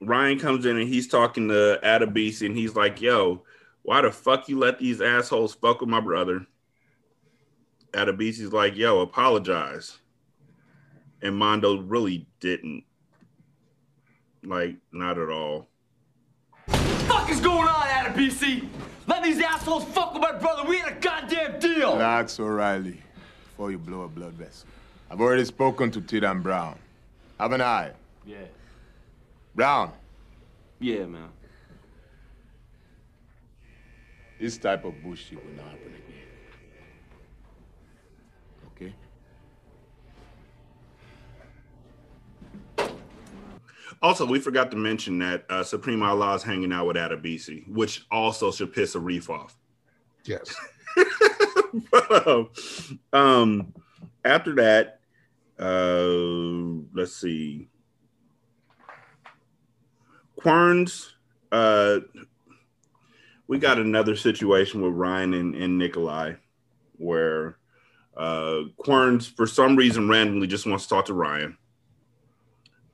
[0.00, 3.42] Ryan comes in and he's talking to Adabisi and he's like, yo,
[3.82, 6.46] why the fuck you let these assholes fuck with my brother?
[7.94, 9.98] Adebisi's like, yo, apologize.
[11.22, 12.84] And Mondo really didn't.
[14.44, 15.68] Like, not at all.
[16.66, 18.68] What the fuck is going on Adebisi?
[19.06, 20.64] Let these assholes fuck with my brother.
[20.68, 21.92] We had a goddamn deal.
[21.94, 23.00] Relax, O'Reilly,
[23.44, 24.68] before you blow a blood vessel.
[25.10, 26.78] I've already spoken to Tid and Brown.
[27.38, 27.92] Haven't I?
[28.26, 28.36] Yeah.
[29.54, 29.92] Brown,
[30.80, 31.28] Yeah, man.
[34.40, 36.13] this type of bullshit will not happen again.
[44.04, 48.04] Also, we forgot to mention that uh, Supreme Allah is hanging out with Adebisi, which
[48.10, 49.56] also should piss Arif off.
[50.26, 50.54] Yes.
[53.14, 53.72] um,
[54.22, 55.00] after that,
[55.58, 56.04] uh,
[56.92, 57.70] let's see.
[60.38, 61.12] Querns,
[61.50, 62.00] uh,
[63.46, 66.34] we got another situation with Ryan and, and Nikolai
[66.98, 67.56] where
[68.18, 71.56] uh, Querns, for some reason, randomly just wants to talk to Ryan.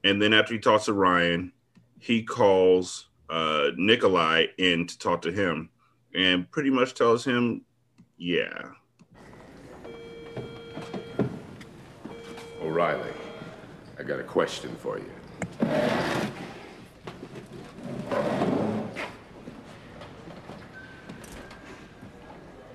[0.05, 1.53] And then after he talks to Ryan,
[1.98, 5.70] he calls uh, Nikolai in to talk to him
[6.14, 7.62] and pretty much tells him,
[8.16, 8.62] yeah.
[12.62, 13.12] O'Reilly,
[13.98, 15.11] I got a question for you.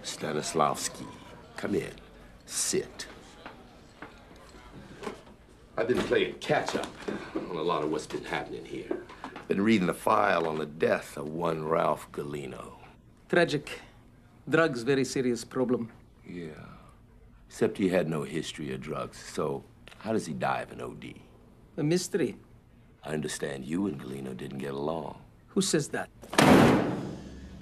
[0.04, 1.08] Stanislofsky,
[1.58, 1.92] come in.
[2.46, 3.08] Sit.
[5.78, 6.88] I've been playing catch up
[7.36, 8.98] on a lot of what's been happening here.
[9.50, 12.72] Been reading the file on the death of one Ralph Galino.
[13.28, 13.82] Tragic.
[14.50, 15.92] Drugs, very serious problem.
[16.26, 16.48] Yeah.
[17.50, 19.18] Except he had no history of drugs.
[19.18, 19.66] So,
[20.00, 21.16] how does he die of an OD?
[21.78, 22.38] A mystery.
[23.04, 25.20] I understand you and Galino didn't get along.
[25.48, 26.10] Who says that?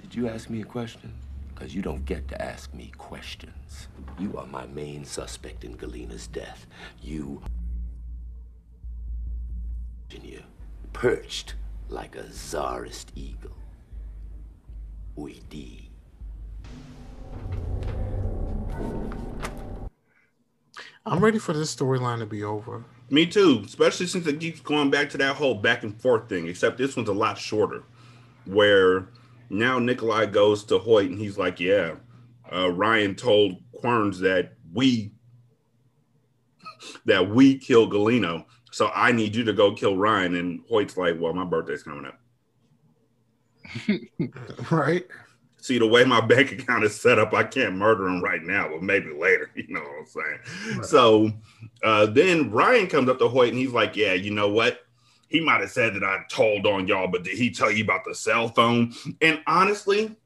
[0.02, 1.12] Did you ask me a question?
[1.52, 3.88] Because you don't get to ask me questions.
[4.20, 6.66] You are my main suspect in Galino's death.
[7.02, 7.42] You.
[10.22, 10.42] You
[10.92, 11.54] perched
[11.88, 13.56] like a czarist eagle.
[15.16, 15.90] We D.
[21.06, 22.84] I'm ready for this storyline to be over.
[23.10, 26.46] Me too, especially since it keeps going back to that whole back and forth thing,
[26.46, 27.84] except this one's a lot shorter,
[28.46, 29.08] where
[29.50, 31.96] now Nikolai goes to Hoyt and he's like, Yeah,
[32.52, 35.12] uh, Ryan told Querns that we
[37.04, 38.44] that we killed Galino.
[38.74, 40.34] So I need you to go kill Ryan.
[40.34, 42.18] And Hoyt's like, Well, my birthday's coming up.
[44.72, 45.06] right.
[45.58, 48.68] See, the way my bank account is set up, I can't murder him right now,
[48.68, 49.48] but maybe later.
[49.54, 50.78] You know what I'm saying?
[50.78, 50.86] Right.
[50.86, 51.30] So
[51.84, 54.80] uh, then Ryan comes up to Hoyt and he's like, Yeah, you know what?
[55.28, 58.04] He might have said that I told on y'all, but did he tell you about
[58.04, 58.92] the cell phone?
[59.20, 60.16] And honestly,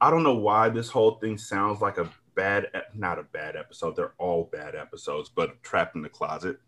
[0.00, 3.94] I don't know why this whole thing sounds like a bad, not a bad episode.
[3.94, 6.58] They're all bad episodes, but trapped in the closet.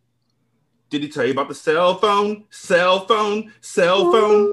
[0.91, 2.45] Did he tell you about the cell phone?
[2.51, 3.53] Cell phone?
[3.61, 4.53] Cell phone?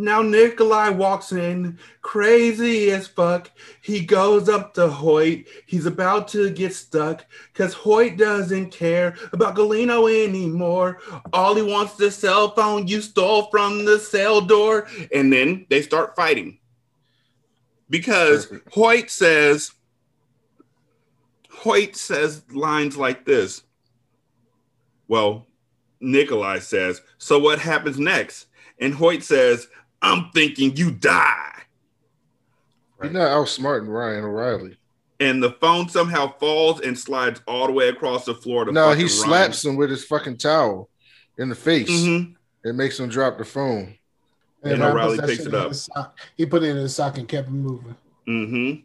[0.00, 3.50] Now Nikolai walks in, crazy as fuck.
[3.82, 5.46] He goes up to Hoyt.
[5.66, 10.98] He's about to get stuck because Hoyt doesn't care about Galino anymore.
[11.32, 14.86] All he wants is the cell phone you stole from the cell door.
[15.12, 16.60] And then they start fighting
[17.90, 19.72] because Hoyt says,
[21.50, 23.62] Hoyt says lines like this.
[25.08, 25.46] Well,
[26.00, 28.46] Nikolai says, So what happens next?
[28.80, 29.66] And Hoyt says,
[30.00, 31.62] I'm thinking you die.
[33.02, 34.76] He's not outsmarting Ryan O'Reilly.
[35.20, 38.64] And the phone somehow falls and slides all the way across the floor.
[38.64, 39.16] To No, fucking he Ryan.
[39.24, 40.90] slaps him with his fucking towel
[41.38, 41.88] in the face.
[41.90, 42.34] Mhm.
[42.64, 43.96] It makes him drop the phone.
[44.62, 45.72] And Ryan O'Reilly picks it up.
[46.36, 47.96] He put it in his sock and kept it moving.
[48.28, 48.80] Mm-hmm.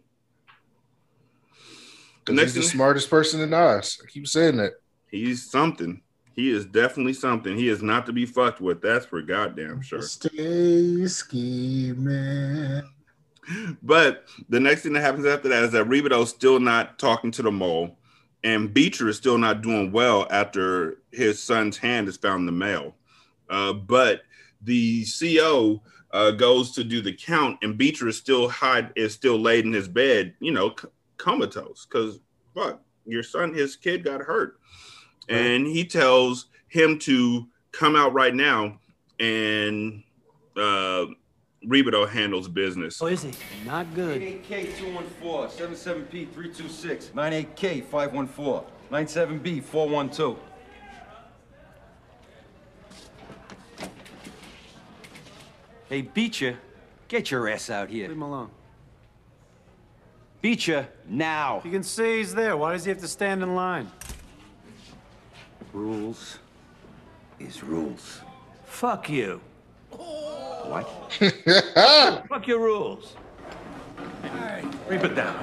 [2.26, 4.00] The 'Cause next he's the smartest person in Oz.
[4.02, 4.74] I keep saying that.
[5.10, 6.02] He's something.
[6.34, 7.56] He is definitely something.
[7.56, 8.82] He is not to be fucked with.
[8.82, 10.02] That's for goddamn sure.
[10.02, 12.84] Stay scheming.
[13.82, 17.42] But the next thing that happens after that is that Rebadow's still not talking to
[17.42, 17.98] the mole,
[18.44, 22.52] and Beecher is still not doing well after his son's hand is found in the
[22.52, 22.96] mail.
[23.50, 24.22] Uh, but
[24.62, 29.38] the CO uh, goes to do the count, and Beecher is still hide is still
[29.38, 32.20] laid in his bed, you know, c- comatose because
[32.56, 34.60] fuck, your son, his kid got hurt,
[35.30, 38.80] and he tells him to come out right now,
[39.20, 40.04] and
[40.56, 41.06] uh,
[41.66, 43.02] Rebadow handles business.
[43.02, 43.32] Oh, is he?
[43.66, 44.22] Not good.
[44.22, 50.40] 98K 214, 77P 326, 98K 514, 97B 412.
[55.90, 56.58] Hey, Beecher,
[57.08, 58.08] get your ass out here.
[58.08, 58.50] Leave him alone.
[60.42, 61.62] Beecher, now.
[61.64, 62.58] You can see he's there.
[62.58, 63.90] Why does he have to stand in line?
[65.74, 66.38] Rules
[67.40, 68.22] is rules.
[68.66, 69.42] Fuck you.
[69.90, 70.88] What?
[72.30, 73.16] Fuck your rules.
[74.88, 75.34] Rebadow.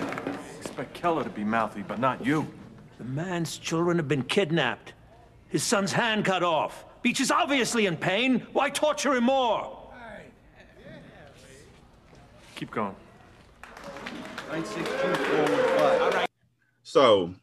[0.61, 2.47] Expect Keller to be mouthy, but not you.
[2.99, 4.93] The man's children have been kidnapped.
[5.49, 6.85] His son's hand cut off.
[7.03, 8.47] Beach is obviously in pain.
[8.53, 9.77] Why torture him more?
[12.55, 12.95] Keep going.
[14.49, 16.27] 962 415.
[16.83, 17.35] So,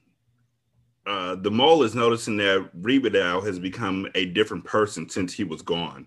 [1.07, 5.61] uh, the mole is noticing that Rebadow has become a different person since he was
[5.61, 6.05] gone.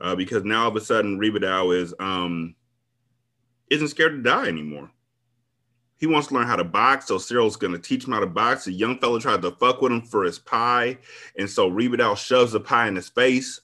[0.00, 2.54] Uh, because now all of a sudden Rebadow is um
[3.68, 4.90] isn't scared to die anymore.
[5.98, 8.64] He wants to learn how to box, so Cyril's gonna teach him how to box.
[8.64, 10.96] The young fella tried to fuck with him for his pie,
[11.38, 13.60] and so Rebadow shoves the pie in his face.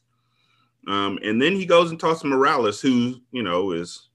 [0.86, 4.10] Um, and then he goes and talks to Morales, who you know is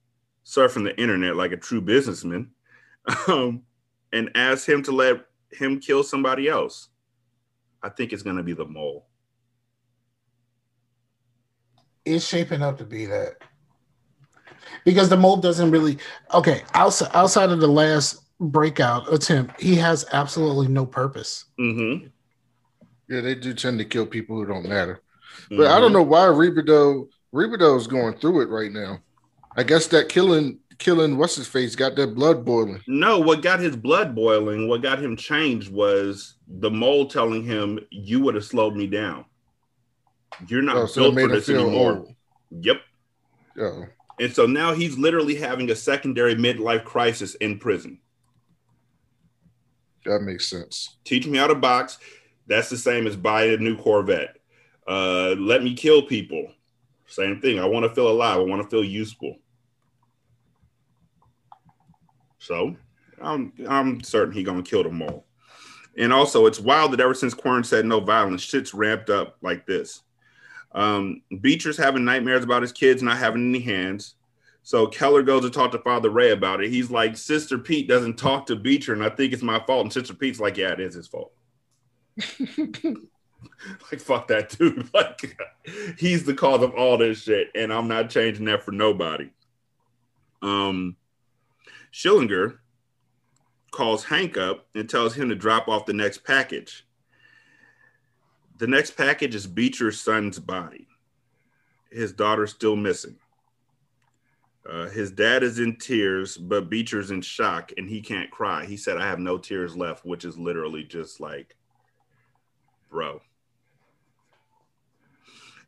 [0.45, 2.51] surfing the internet like a true businessman,
[3.27, 3.63] um,
[4.13, 6.89] and asks him to let him kill somebody else.
[7.83, 9.07] I think it's gonna be the mole.
[12.05, 13.35] It's shaping up to be that
[14.85, 15.97] because the mole doesn't really
[16.33, 22.07] okay outside outside of the last breakout attempt he has absolutely no purpose mm-hmm.
[23.11, 25.01] Yeah, they do tend to kill people who don't matter.
[25.49, 28.99] But I don't know why Rebadow Rebadow is going through it right now.
[29.57, 32.81] I guess that killing killing what's his face got that blood boiling.
[32.87, 37.79] No, what got his blood boiling, what got him changed was the mole telling him,
[37.89, 39.25] "You would have slowed me down.
[40.47, 42.15] You're not Oh, so built for this anymore." old.
[42.49, 42.81] Yep.
[43.59, 43.85] Oh.
[44.19, 47.99] And so now he's literally having a secondary midlife crisis in prison.
[50.05, 50.97] That makes sense.
[51.05, 51.97] Teach me how to box.
[52.47, 54.37] That's the same as buy a new Corvette.
[54.87, 56.51] Uh, let me kill people.
[57.07, 57.59] Same thing.
[57.59, 58.37] I want to feel alive.
[58.37, 59.37] I want to feel useful.
[62.41, 62.75] So
[63.21, 65.25] I'm I'm certain he gonna kill them all.
[65.97, 69.65] And also, it's wild that ever since Quern said no violence, shit's ramped up like
[69.65, 70.01] this.
[70.71, 74.15] Um, Beecher's having nightmares about his kids not having any hands.
[74.63, 76.69] So Keller goes to talk to Father Ray about it.
[76.69, 79.83] He's like, Sister Pete doesn't talk to Beecher, and I think it's my fault.
[79.83, 81.33] And Sister Pete's like, Yeah, it is his fault.
[82.57, 84.89] like, fuck that dude.
[84.93, 85.37] Like,
[85.99, 89.29] he's the cause of all this shit, and I'm not changing that for nobody.
[90.41, 90.95] Um,
[91.93, 92.57] Schillinger
[93.71, 96.85] calls Hank up and tells him to drop off the next package.
[98.57, 100.87] The next package is Beecher's son's body.
[101.91, 103.17] His daughter's still missing.
[104.69, 108.65] Uh, his dad is in tears, but Beecher's in shock and he can't cry.
[108.65, 111.55] He said, I have no tears left, which is literally just like,
[112.89, 113.21] bro.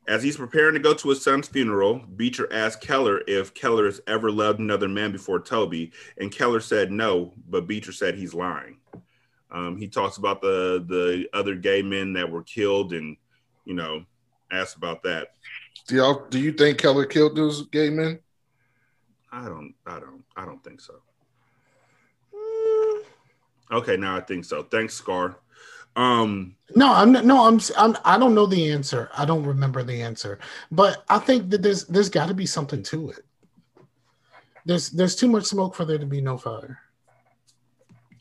[0.07, 4.01] As he's preparing to go to his son's funeral, Beecher asks Keller if Keller has
[4.07, 8.79] ever loved another man before Toby, and Keller said no, but Beecher said he's lying.
[9.49, 13.15] Um, he talks about the the other gay men that were killed, and
[13.65, 14.03] you know,
[14.51, 15.29] asks about that.
[15.87, 18.19] Do y'all do you think Keller killed those gay men?
[19.31, 20.93] I don't, I don't, I don't think so.
[23.71, 24.61] Okay, now I think so.
[24.63, 25.37] Thanks, Scar.
[25.95, 29.09] Um, No, I'm not, no, I'm, I'm I don't know the answer.
[29.15, 30.39] I don't remember the answer,
[30.71, 33.19] but I think that there's there's got to be something to it.
[34.65, 36.79] There's there's too much smoke for there to be no fire.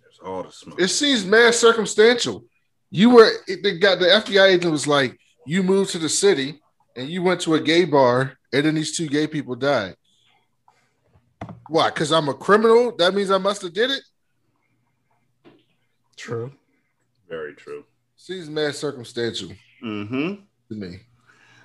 [0.02, 0.80] there's all the smoke.
[0.80, 2.44] It seems mad circumstantial.
[2.90, 6.60] You were it, they got the FBI agent was like, you moved to the city
[6.94, 9.96] and you went to a gay bar, and then these two gay people died.
[11.68, 11.88] Why?
[11.88, 12.94] Because I'm a criminal?
[12.96, 14.02] That means I must have did it?
[16.16, 16.52] True.
[17.32, 17.86] Very true.
[18.14, 19.52] Seems mad circumstantial
[19.82, 20.34] Mm-hmm.
[20.68, 20.98] to me.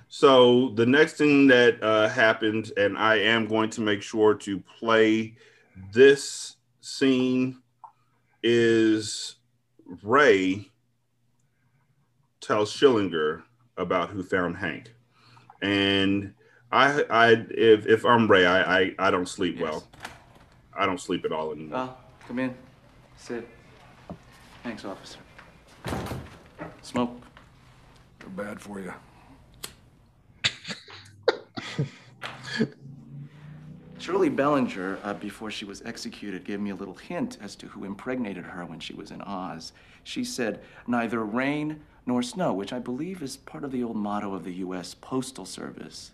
[0.08, 4.62] So the next thing that uh, happened, and I am going to make sure to
[4.78, 5.36] play
[5.92, 7.60] this scene,
[8.42, 9.36] is
[10.02, 10.70] Ray
[12.40, 13.42] tells Schillinger
[13.76, 14.94] about who found Hank,
[15.60, 16.32] and
[16.72, 19.86] I, I, if if I'm Ray, I, I, I don't sleep well.
[20.74, 21.78] I don't sleep at all anymore.
[21.78, 22.54] Al, come in.
[23.18, 23.46] Sit.
[24.62, 25.18] Thanks, officer.
[26.88, 27.20] Smoke.
[28.18, 28.94] They're bad for you.
[33.98, 37.84] Shirley Bellinger, uh, before she was executed, gave me a little hint as to who
[37.84, 39.74] impregnated her when she was in Oz.
[40.02, 44.32] She said, neither rain nor snow, which I believe is part of the old motto
[44.32, 44.94] of the U.S.
[44.94, 46.12] Postal Service.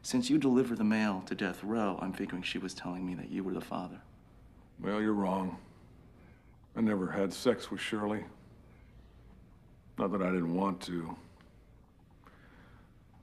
[0.00, 3.30] Since you deliver the mail to death row, I'm figuring she was telling me that
[3.30, 4.00] you were the father.
[4.80, 5.58] Well, you're wrong.
[6.74, 8.24] I never had sex with Shirley.
[9.98, 11.16] Not that I didn't want to.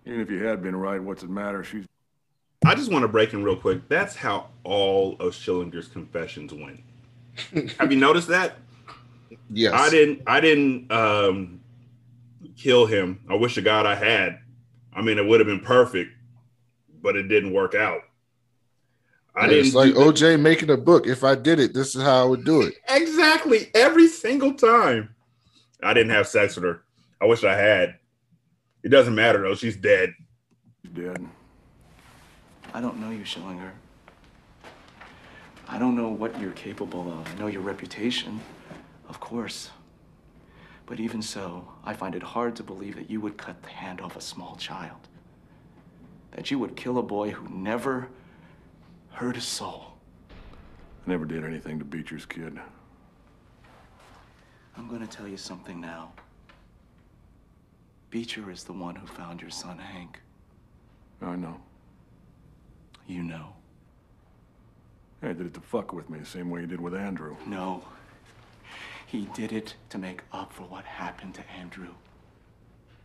[0.06, 1.64] Even if you had been right, what's it matter?
[1.64, 1.86] She's
[2.66, 3.88] I just want to break in real quick.
[3.90, 6.80] That's how all of Schillinger's confessions went.
[7.78, 8.58] Have you noticed that?
[9.52, 9.74] Yes.
[9.74, 10.22] I didn't.
[10.26, 11.62] I didn't um,
[12.56, 13.20] kill him.
[13.30, 14.40] I wish to God I had.
[14.94, 16.12] I mean, it would have been perfect,
[17.02, 18.02] but it didn't work out.
[19.36, 19.66] I didn't.
[19.66, 21.08] It's like OJ making a book.
[21.08, 22.76] If I did it, this is how I would do it.
[22.88, 25.14] exactly every single time.
[25.84, 26.84] I didn't have sex with her.
[27.22, 27.96] I wish I had.
[28.84, 29.56] It doesn't matter though.
[29.56, 30.14] She's dead.
[30.94, 31.26] dead.
[32.74, 33.72] I don't know you, Schillinger.
[35.68, 37.28] I don't know what you're capable of.
[37.34, 38.42] I know your reputation,
[39.08, 39.72] of course.
[40.86, 44.02] But even so, I find it hard to believe that you would cut the hand
[44.02, 45.08] off a small child.
[46.32, 48.10] That you would kill a boy who never
[49.12, 49.94] hurt a soul.
[51.06, 52.60] I never did anything to Beecher's kid.
[54.78, 56.12] I'm gonna tell you something now.
[58.10, 60.20] Beecher is the one who found your son, Hank.
[61.22, 61.60] I know.
[63.08, 63.54] You know.
[65.22, 67.36] I did it to fuck with me the same way he did with Andrew.
[67.48, 67.84] No.
[69.08, 71.94] He did it to make up for what happened to Andrew.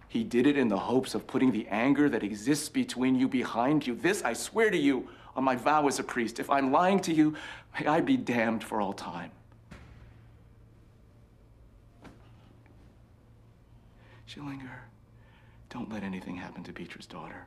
[0.09, 3.87] He did it in the hopes of putting the anger that exists between you behind
[3.87, 3.95] you.
[3.95, 6.41] This, I swear to you, on my vow as a priest.
[6.41, 7.35] If I'm lying to you,
[7.79, 9.31] may I be damned for all time.
[14.39, 14.83] Schillinger,
[15.69, 17.47] don't let anything happen to Beecher's daughter.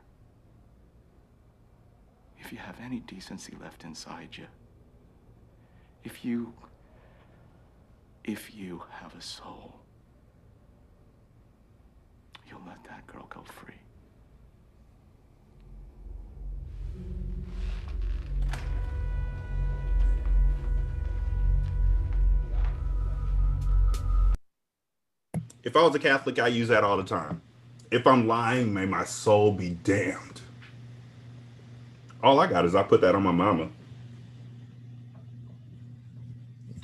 [2.38, 4.46] If you have any decency left inside you,
[6.04, 6.52] if you.
[8.24, 9.80] if you have a soul,
[12.48, 13.74] you'll let that girl go free.
[25.64, 27.40] If I was a Catholic, I use that all the time.
[27.90, 30.40] If I'm lying, may my soul be damned.
[32.22, 33.68] All I got is I put that on my mama.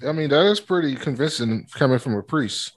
[0.07, 2.73] I mean, that is pretty convincing coming from a priest.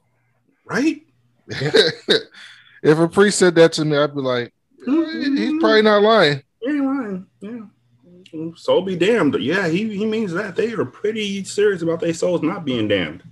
[0.66, 1.02] Right?
[1.48, 5.60] if a priest said that to me, I'd be like, he's mm-hmm.
[5.60, 6.42] probably not lying.
[6.62, 7.28] He ain't lying.
[7.42, 8.52] Yeah.
[8.56, 9.36] Soul be damned.
[9.40, 10.56] Yeah, he, he means that.
[10.56, 13.24] They are pretty serious about their souls not being damned.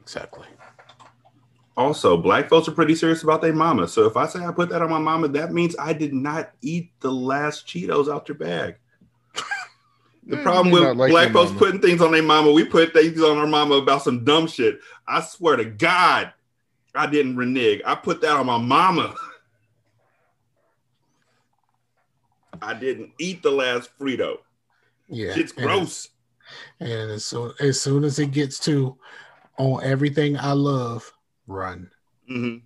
[0.00, 0.46] Exactly.
[1.76, 3.86] Also, black folks are pretty serious about their mama.
[3.86, 6.52] So if I say I put that on my mama, that means I did not
[6.62, 8.76] eat the last Cheetos out your bag.
[10.28, 10.42] The mm.
[10.42, 11.58] problem with like black folks mama.
[11.60, 14.80] putting things on their mama, we put things on our mama about some dumb shit.
[15.06, 16.32] I swear to God,
[16.96, 17.80] I didn't renege.
[17.86, 19.14] I put that on my mama.
[22.60, 24.38] I didn't eat the last Frito.
[25.08, 25.32] Yeah.
[25.36, 26.08] It's and- gross.
[26.80, 28.96] And as soon as soon as it gets to
[29.58, 31.12] on everything I love,
[31.46, 31.90] run.
[32.28, 32.56] hmm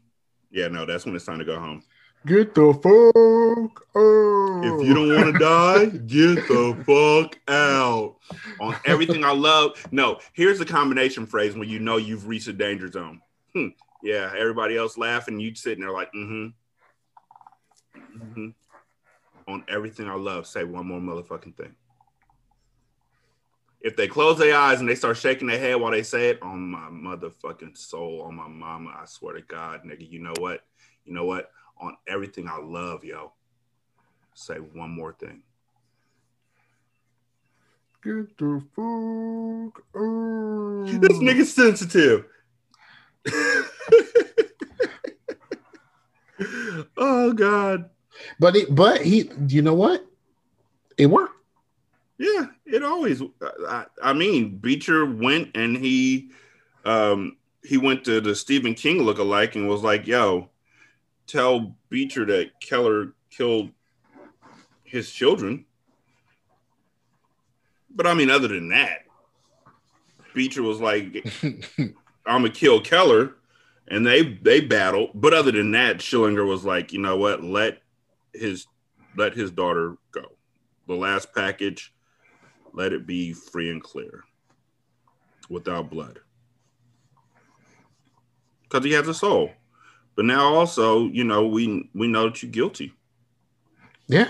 [0.51, 1.83] Yeah, no, that's when it's time to go home.
[2.27, 4.65] Get the fuck out.
[4.65, 8.17] If you don't want to die, get the fuck out.
[8.61, 9.87] On everything I love.
[9.91, 13.23] No, here's the combination phrase when you know you've reached a danger zone.
[13.55, 13.69] Hmm.
[14.03, 16.49] Yeah, everybody else laughing, you sitting there like, mm-hmm.
[18.23, 18.49] Mm-hmm.
[19.51, 21.75] On everything I love, say one more motherfucking thing.
[23.81, 26.43] If they close their eyes and they start shaking their head while they say it,
[26.43, 30.61] on my motherfucking soul, on my mama, I swear to God, nigga, you know what?
[31.05, 31.51] You know what?
[31.81, 33.33] On everything I love, yo,
[34.35, 35.43] say one more thing.
[38.03, 41.01] Get the fuck out.
[41.01, 42.27] This nigga's sensitive.
[46.97, 47.91] oh God.
[48.39, 50.05] But it but he you know what?
[50.97, 51.40] It worked.
[52.21, 53.23] Yeah, it always.
[53.67, 56.31] I, I mean, Beecher went and he,
[56.85, 60.51] um, he went to the Stephen King lookalike and was like, "Yo,
[61.27, 63.71] tell Beecher that Keller killed
[64.85, 65.65] his children."
[67.89, 69.07] But I mean, other than that,
[70.35, 71.95] Beecher was like, "I'm
[72.27, 73.37] gonna kill Keller,"
[73.89, 75.13] and they they battled.
[75.15, 77.43] But other than that, Schillinger was like, "You know what?
[77.43, 77.81] Let
[78.35, 78.67] his
[79.17, 80.33] let his daughter go.
[80.87, 81.95] The last package."
[82.75, 84.23] Let it be free and clear
[85.49, 86.21] without blood
[88.63, 89.51] because he has a soul
[90.17, 92.93] but now also you know we we know that you're guilty
[94.09, 94.29] Yeah.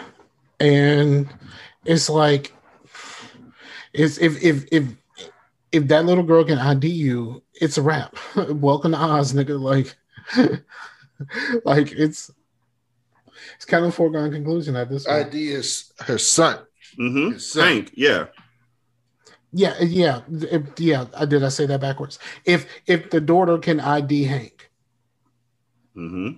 [0.60, 1.26] And
[1.86, 2.52] it's like
[3.94, 4.84] it's if if if
[5.72, 8.14] if that little girl can ID you, it's a wrap.
[8.50, 9.58] Welcome to Oz, nigga.
[9.58, 9.96] Like
[11.64, 12.30] like it's
[13.56, 15.28] it's kind of a foregone conclusion at this point.
[15.28, 16.58] ID is her son.
[16.98, 17.60] Mm-hmm.
[17.60, 18.26] Hank, yeah
[19.52, 21.06] Yeah, yeah, if, yeah.
[21.16, 21.42] I did.
[21.42, 22.18] I say that backwards.
[22.44, 24.70] If if the daughter can ID Hank,
[25.96, 26.36] mm-hmm.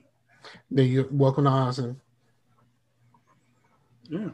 [0.71, 1.79] then you're welcome to Oz.
[1.79, 2.01] And
[4.09, 4.31] yeah,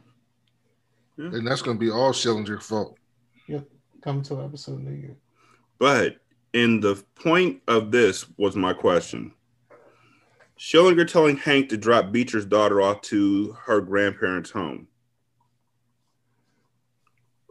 [1.17, 2.97] And that's going to be all Schillinger's fault.
[3.47, 3.61] yeah,
[4.03, 5.17] come to episode New Year.
[5.79, 6.17] but
[6.53, 9.33] in the point of this was my question
[10.59, 14.89] schillinger telling hank to drop beecher's daughter off to her grandparents home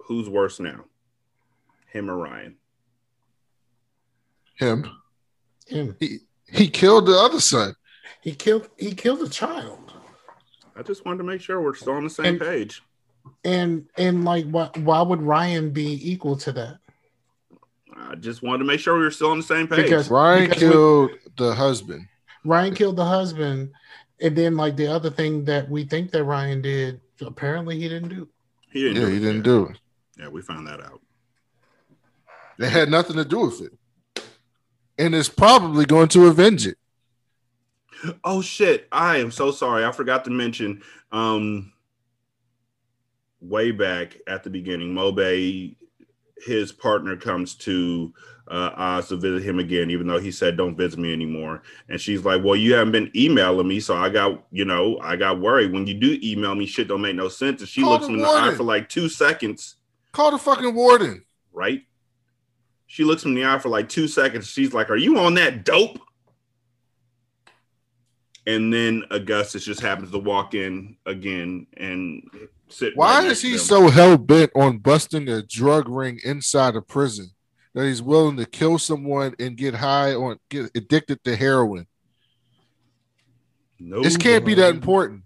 [0.08, 0.86] who's worse now
[1.92, 2.56] him or ryan
[4.56, 4.90] Him.
[5.68, 5.96] Him.
[6.00, 6.20] He,
[6.50, 7.76] he killed the other son.
[8.22, 8.70] He killed.
[8.78, 9.94] He killed a child.
[10.76, 12.82] i just wanted to make sure we're still on the same And- page
[13.44, 16.80] And and like, why why would Ryan be equal to that?
[17.96, 19.84] I just wanted to make sure we were still on the same page.
[19.84, 22.08] Because- Ryan because we- killed the husband.
[22.46, 23.72] Ryan killed the husband,
[24.22, 28.10] and then like the other thing that we think that Ryan did, apparently he didn't
[28.10, 28.28] do.
[28.72, 29.20] he didn't Yeah, do he it.
[29.20, 29.78] didn't do it.
[30.18, 31.02] Yeah, we found that out.
[32.60, 34.24] It had nothing to do with it.
[34.98, 36.78] And it's probably going to avenge it.
[38.24, 38.88] Oh shit!
[38.92, 39.86] I am so sorry.
[39.86, 40.82] I forgot to mention.
[41.12, 41.74] Um,
[43.42, 45.76] way back at the beginning, Mobe,
[46.46, 48.14] his partner comes to
[48.50, 51.64] uh, Oz to visit him again, even though he said don't visit me anymore.
[51.90, 55.16] And she's like, "Well, you haven't been emailing me, so I got, you know, I
[55.16, 55.74] got worried.
[55.74, 58.16] When you do email me, shit don't make no sense." And she Call looks him
[58.16, 59.77] in the eye for like two seconds,
[60.18, 61.24] Call the fucking warden.
[61.54, 61.84] right?
[62.88, 64.48] She looks him in the eye for like two seconds.
[64.48, 66.00] She's like, "Are you on that dope?"
[68.48, 72.28] And then Augustus just happens to walk in again and
[72.68, 72.98] sit.
[72.98, 77.30] Why right is he so hell bent on busting a drug ring inside a prison
[77.76, 81.86] that he's willing to kill someone and get high on get addicted to heroin?
[83.80, 85.26] No, This can't be that important.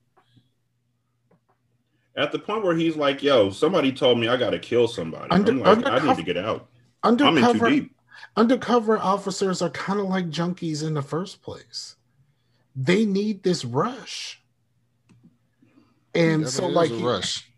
[2.15, 5.31] At the point where he's like, "Yo, somebody told me I got to kill somebody."
[5.31, 6.67] Under- I'm like, I need to get out.
[7.03, 7.95] I'm in too Undercover, deep.
[8.35, 11.95] undercover officers are kind of like junkies in the first place.
[12.75, 14.41] They need this rush,
[16.13, 17.49] and I so like a rush.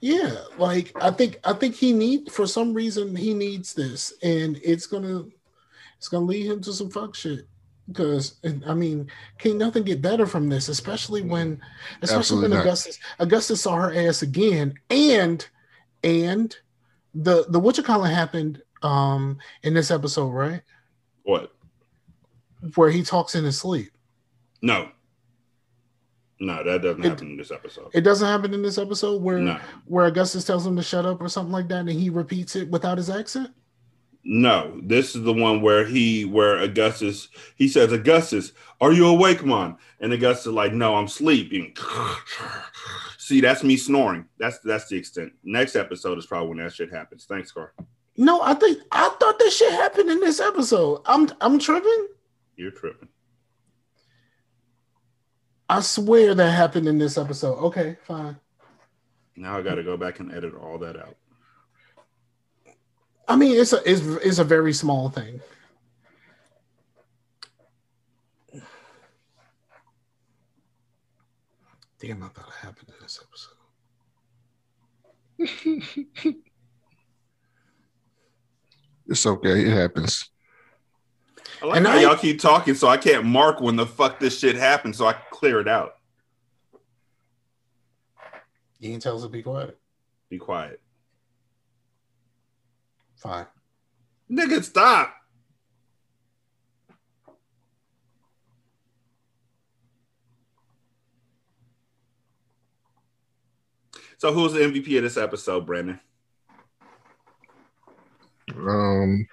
[0.00, 4.60] Yeah, like I think I think he need for some reason he needs this, and
[4.62, 5.24] it's gonna
[5.96, 7.48] it's gonna lead him to some fuck shit.
[7.88, 8.36] Because
[8.66, 9.08] I mean,
[9.38, 10.68] can nothing get better from this?
[10.68, 11.60] Especially when,
[12.02, 12.64] especially Absolutely when not.
[12.66, 15.46] Augustus Augustus saw her ass again, and
[16.02, 16.56] and
[17.14, 20.62] the the what you call it happened um in this episode, right?
[21.22, 21.52] What?
[22.74, 23.92] Where he talks in his sleep.
[24.62, 24.88] No,
[26.40, 27.90] no, that doesn't happen in this episode.
[27.94, 29.58] It doesn't happen in this episode where No.
[29.86, 32.68] where Augustus tells him to shut up or something like that, and he repeats it
[32.68, 33.50] without his accent.
[34.28, 38.50] No, this is the one where he, where Augustus, he says, Augustus,
[38.80, 39.76] are you awake, man?
[40.00, 41.76] And Augustus is like, no, I'm sleeping.
[43.18, 44.26] See, that's me snoring.
[44.38, 45.32] That's that's the extent.
[45.44, 47.24] Next episode is probably when that shit happens.
[47.24, 47.72] Thanks, Car.
[48.16, 51.02] No, I think I thought this shit happened in this episode.
[51.06, 52.08] I'm I'm tripping.
[52.56, 53.08] You're tripping.
[55.68, 57.58] I swear that happened in this episode.
[57.58, 58.36] Okay, fine.
[59.36, 61.16] Now I got to go back and edit all that out.
[63.28, 65.40] I mean, it's a it's, it's a very small thing.
[72.00, 73.52] Damn, I thought it happened in this episode.
[79.08, 79.64] It's okay.
[79.64, 80.30] It happens.
[81.62, 84.18] I like And how I- y'all keep talking, so I can't mark when the fuck
[84.18, 85.92] this shit happened, so I can clear it out.
[88.80, 89.78] You can tell us to be quiet.
[90.28, 90.80] Be quiet,
[93.26, 93.46] Fine.
[94.30, 94.62] nigga.
[94.62, 95.12] Stop.
[104.18, 105.98] So who's the MVP of this episode, Brandon?
[108.56, 109.26] Um,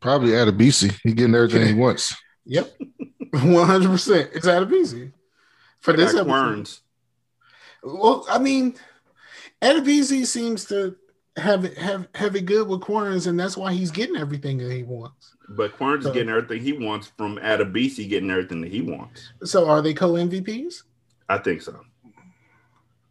[0.00, 0.98] probably Adebisi.
[1.04, 2.16] He getting everything he wants.
[2.44, 2.76] Yep.
[3.34, 4.30] One hundred percent.
[4.34, 5.12] It's easy
[5.78, 6.26] for I this episode.
[6.26, 6.80] Querns.
[7.84, 8.74] Well, I mean,
[9.62, 10.96] Adebisi seems to
[11.36, 14.72] have it have have it good with Querns, and that's why he's getting everything that
[14.72, 15.34] he wants.
[15.48, 19.32] But Querns is getting everything he wants from Adebisi getting everything that he wants.
[19.44, 20.82] So, are they co MVPs?
[21.28, 21.80] I think so.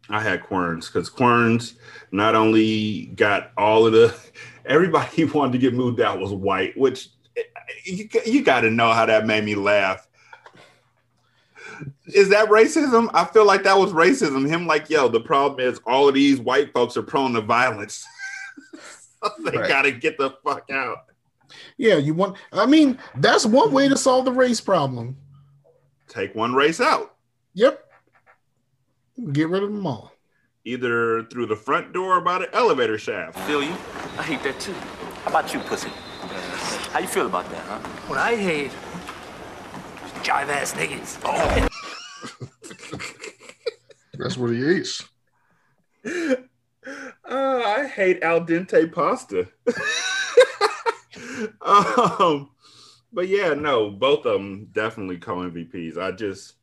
[0.08, 1.74] I had Querns because Querns
[2.10, 4.14] not only got all of the
[4.66, 7.42] everybody he wanted to get moved out was white, which eh,
[7.84, 10.06] you, you got to know how that made me laugh.
[12.06, 13.10] Is that racism?
[13.14, 14.46] I feel like that was racism.
[14.48, 18.04] Him like, yo, the problem is all of these white folks are prone to violence.
[19.44, 19.68] they Right.
[19.68, 20.98] got to get the fuck out.
[21.76, 22.36] Yeah, you want.
[22.52, 25.16] I mean, that's one way to solve the race problem.
[26.08, 27.14] Take one race out.
[27.54, 27.84] Yep.
[29.32, 30.12] Get rid of them all.
[30.64, 33.38] Either through the front door or by the elevator shaft.
[33.40, 33.72] Feel you?
[34.18, 34.72] I hate that too.
[35.24, 35.88] How about you, pussy?
[36.92, 37.78] How you feel about that, huh?
[38.06, 38.72] What I hate is
[40.22, 41.18] jive ass niggas.
[41.24, 41.68] Oh.
[44.18, 45.02] That's what he eats.
[46.04, 49.48] Uh, I hate al dente pasta.
[51.62, 52.50] um,
[53.12, 55.96] but yeah, no, both of them definitely co MVPs.
[55.96, 56.54] I just,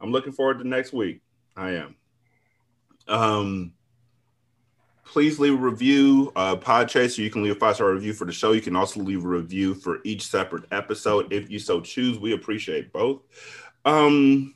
[0.00, 1.22] I'm looking forward to next week.
[1.56, 1.96] I am.
[3.08, 3.72] Um,
[5.08, 6.30] please leave a review.
[6.36, 8.52] Uh, Podchaser, you can leave a five star review for the show.
[8.52, 12.18] You can also leave a review for each separate episode if you so choose.
[12.18, 13.22] We appreciate both.
[13.84, 14.54] Um,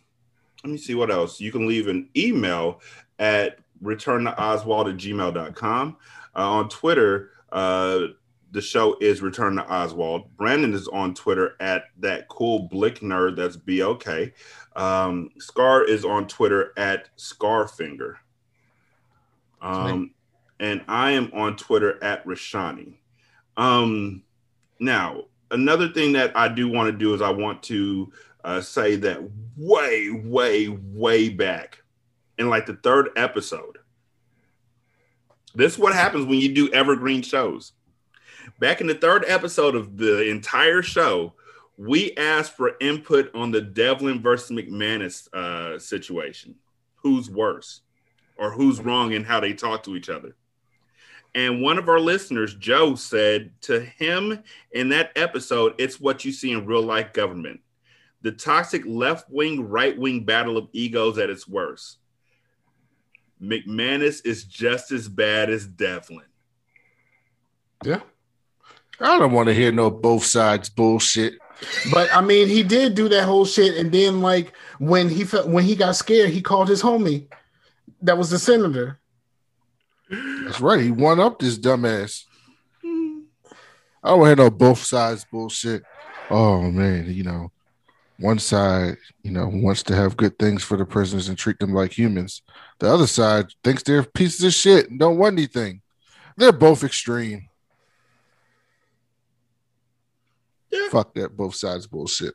[0.63, 1.41] let me see what else.
[1.41, 2.81] You can leave an email
[3.19, 5.97] at return to oswald at gmail.com.
[6.37, 8.09] Uh, on Twitter, Uh,
[8.53, 10.35] the show is Return to Oswald.
[10.37, 13.37] Brandon is on Twitter at that cool blick nerd.
[13.37, 14.33] That's B O K.
[14.77, 18.17] Um, Scar is on Twitter at Scarfinger.
[19.63, 20.13] Um,
[20.63, 22.95] and I am on Twitter at Rashani.
[23.57, 24.23] Um,
[24.79, 28.13] now, another thing that I do want to do is I want to
[28.45, 29.21] uh, say that
[29.57, 31.83] way, way, way back
[32.39, 33.79] in like the third episode.
[35.53, 37.73] This is what happens when you do evergreen shows.
[38.61, 41.33] Back in the third episode of the entire show,
[41.77, 46.55] we asked for input on the Devlin versus McManus uh, situation.
[46.97, 47.81] Who's worse
[48.37, 50.37] or who's wrong in how they talk to each other?
[51.35, 54.43] And one of our listeners, Joe, said to him
[54.73, 57.61] in that episode, it's what you see in real life government
[58.23, 61.99] the toxic left wing, right wing battle of egos at its worst.
[63.43, 66.23] McManus is just as bad as Devlin.
[67.85, 68.01] Yeah.
[69.01, 71.35] I don't want to hear no both sides bullshit.
[71.93, 75.49] But I mean, he did do that whole shit, and then like when he felt
[75.49, 77.27] when he got scared, he called his homie.
[78.01, 79.01] That was the senator.
[80.53, 80.83] That's right.
[80.83, 82.25] He won up this dumbass.
[82.85, 85.83] I don't want to hear no both sides bullshit.
[86.29, 87.51] Oh man, you know,
[88.19, 91.73] one side, you know, wants to have good things for the prisoners and treat them
[91.73, 92.43] like humans.
[92.81, 95.81] The other side thinks they're pieces of shit and don't want anything.
[96.37, 97.49] They're both extreme.
[100.71, 100.89] Yeah.
[100.91, 102.35] Fuck that both sides bullshit.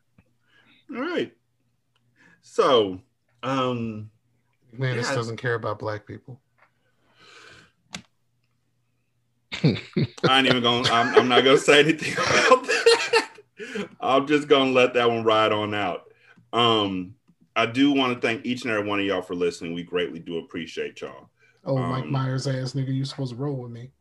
[0.91, 1.31] All right.
[2.41, 2.99] So,
[3.43, 4.09] um,
[4.73, 5.15] Man, this Yeah.
[5.15, 6.39] doesn't care about black people.
[9.63, 10.89] I ain't even gonna.
[10.89, 12.13] I'm, I'm not gonna say anything
[12.47, 13.29] about that.
[13.99, 16.03] I'm just gonna let that one ride on out.
[16.53, 17.15] Um,
[17.55, 19.73] I do want to thank each and every one of y'all for listening.
[19.73, 21.29] We greatly do appreciate y'all.
[21.65, 23.91] Oh, Mike Um, Myers ass nigga, you supposed to roll with me.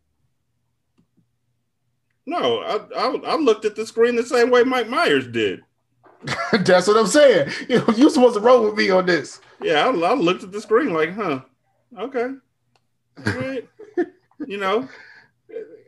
[2.26, 5.62] No, I, I I looked at the screen the same way Mike Myers did.
[6.52, 7.50] That's what I'm saying.
[7.68, 9.40] You you supposed to roll with me on this.
[9.62, 11.40] Yeah, I, I looked at the screen like, huh,
[11.98, 12.34] okay,
[13.26, 13.68] all right.
[14.46, 14.88] you know,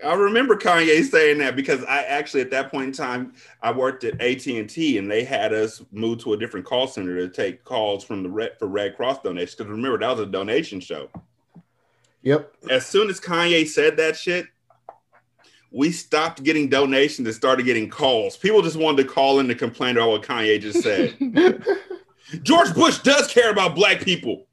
[0.05, 4.05] I remember Kanye saying that because I actually at that point in time I worked
[4.05, 7.29] at AT and T and they had us move to a different call center to
[7.29, 9.57] take calls from the Red for Red Cross donations.
[9.57, 11.09] Because remember that was a donation show.
[12.23, 12.55] Yep.
[12.71, 14.47] As soon as Kanye said that shit,
[15.71, 18.37] we stopped getting donations and started getting calls.
[18.37, 21.17] People just wanted to call in to complain about what Kanye just said.
[22.43, 24.47] George Bush does care about black people.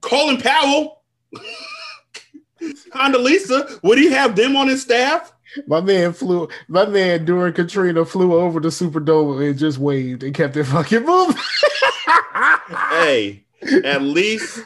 [0.00, 1.02] Colin Powell,
[2.90, 5.32] Condoleezza, would he have them on his staff?
[5.66, 6.48] My man flew.
[6.68, 11.04] My man during Katrina flew over the Superdome and just waved and kept it fucking
[11.04, 11.36] moving.
[12.90, 13.44] hey,
[13.84, 14.60] at least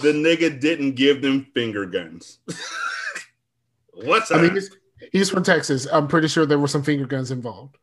[0.00, 2.38] the nigga didn't give them finger guns.
[3.92, 4.70] What's I mean, he's,
[5.10, 5.88] he's from Texas.
[5.90, 7.76] I'm pretty sure there were some finger guns involved.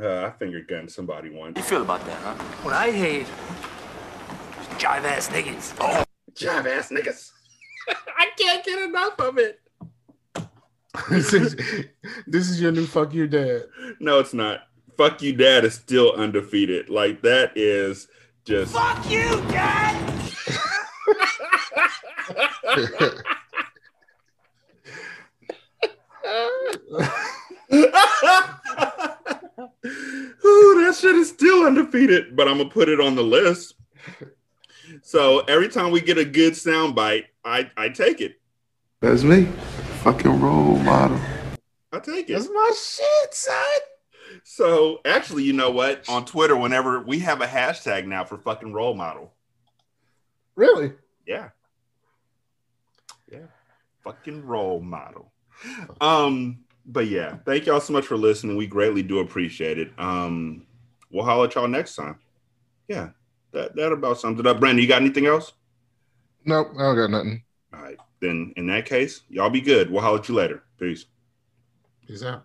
[0.00, 1.56] Uh, I finger gunned somebody once.
[1.56, 2.34] You feel about that, huh?
[2.62, 3.28] What I hate is
[4.76, 5.74] jive ass niggas.
[5.80, 6.04] Oh,
[6.34, 7.30] jive ass niggas.
[8.18, 9.60] I can't get enough of it.
[11.10, 11.56] this is
[12.26, 13.64] this is your new fuck your dad.
[14.00, 14.60] No, it's not.
[14.96, 16.88] Fuck you, dad is still undefeated.
[16.88, 18.08] Like that is
[18.44, 18.72] just.
[18.72, 20.12] Fuck you, Dad!
[30.46, 33.74] Ooh, that shit is still undefeated, but I'm gonna put it on the list.
[35.06, 38.40] So every time we get a good sound bite, I I take it.
[39.00, 39.44] That's me.
[40.02, 41.20] Fucking role model.
[41.92, 42.32] I take it.
[42.32, 43.80] That's my shit, son.
[44.44, 46.08] So actually, you know what?
[46.08, 49.34] On Twitter, whenever we have a hashtag now for fucking role model.
[50.56, 50.92] Really?
[51.26, 51.50] Yeah.
[53.30, 53.48] Yeah.
[54.04, 55.32] Fucking role model.
[56.00, 58.56] Um, but yeah, thank y'all so much for listening.
[58.56, 59.92] We greatly do appreciate it.
[59.98, 60.66] Um,
[61.10, 62.18] we'll holler at y'all next time.
[62.88, 63.10] Yeah,
[63.54, 64.60] that that about sums it up.
[64.60, 65.52] Brandon, you got anything else?
[66.44, 67.42] Nope, I don't got nothing.
[67.72, 67.96] All right.
[68.20, 69.90] Then in that case, y'all be good.
[69.90, 70.62] We'll holler at you later.
[70.78, 71.06] Peace.
[72.06, 72.44] Peace out.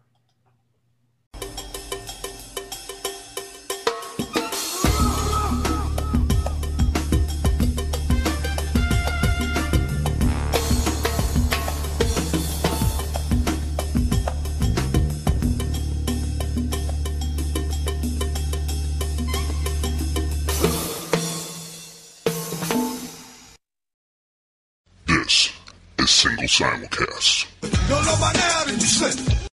[26.59, 27.08] Simulcast.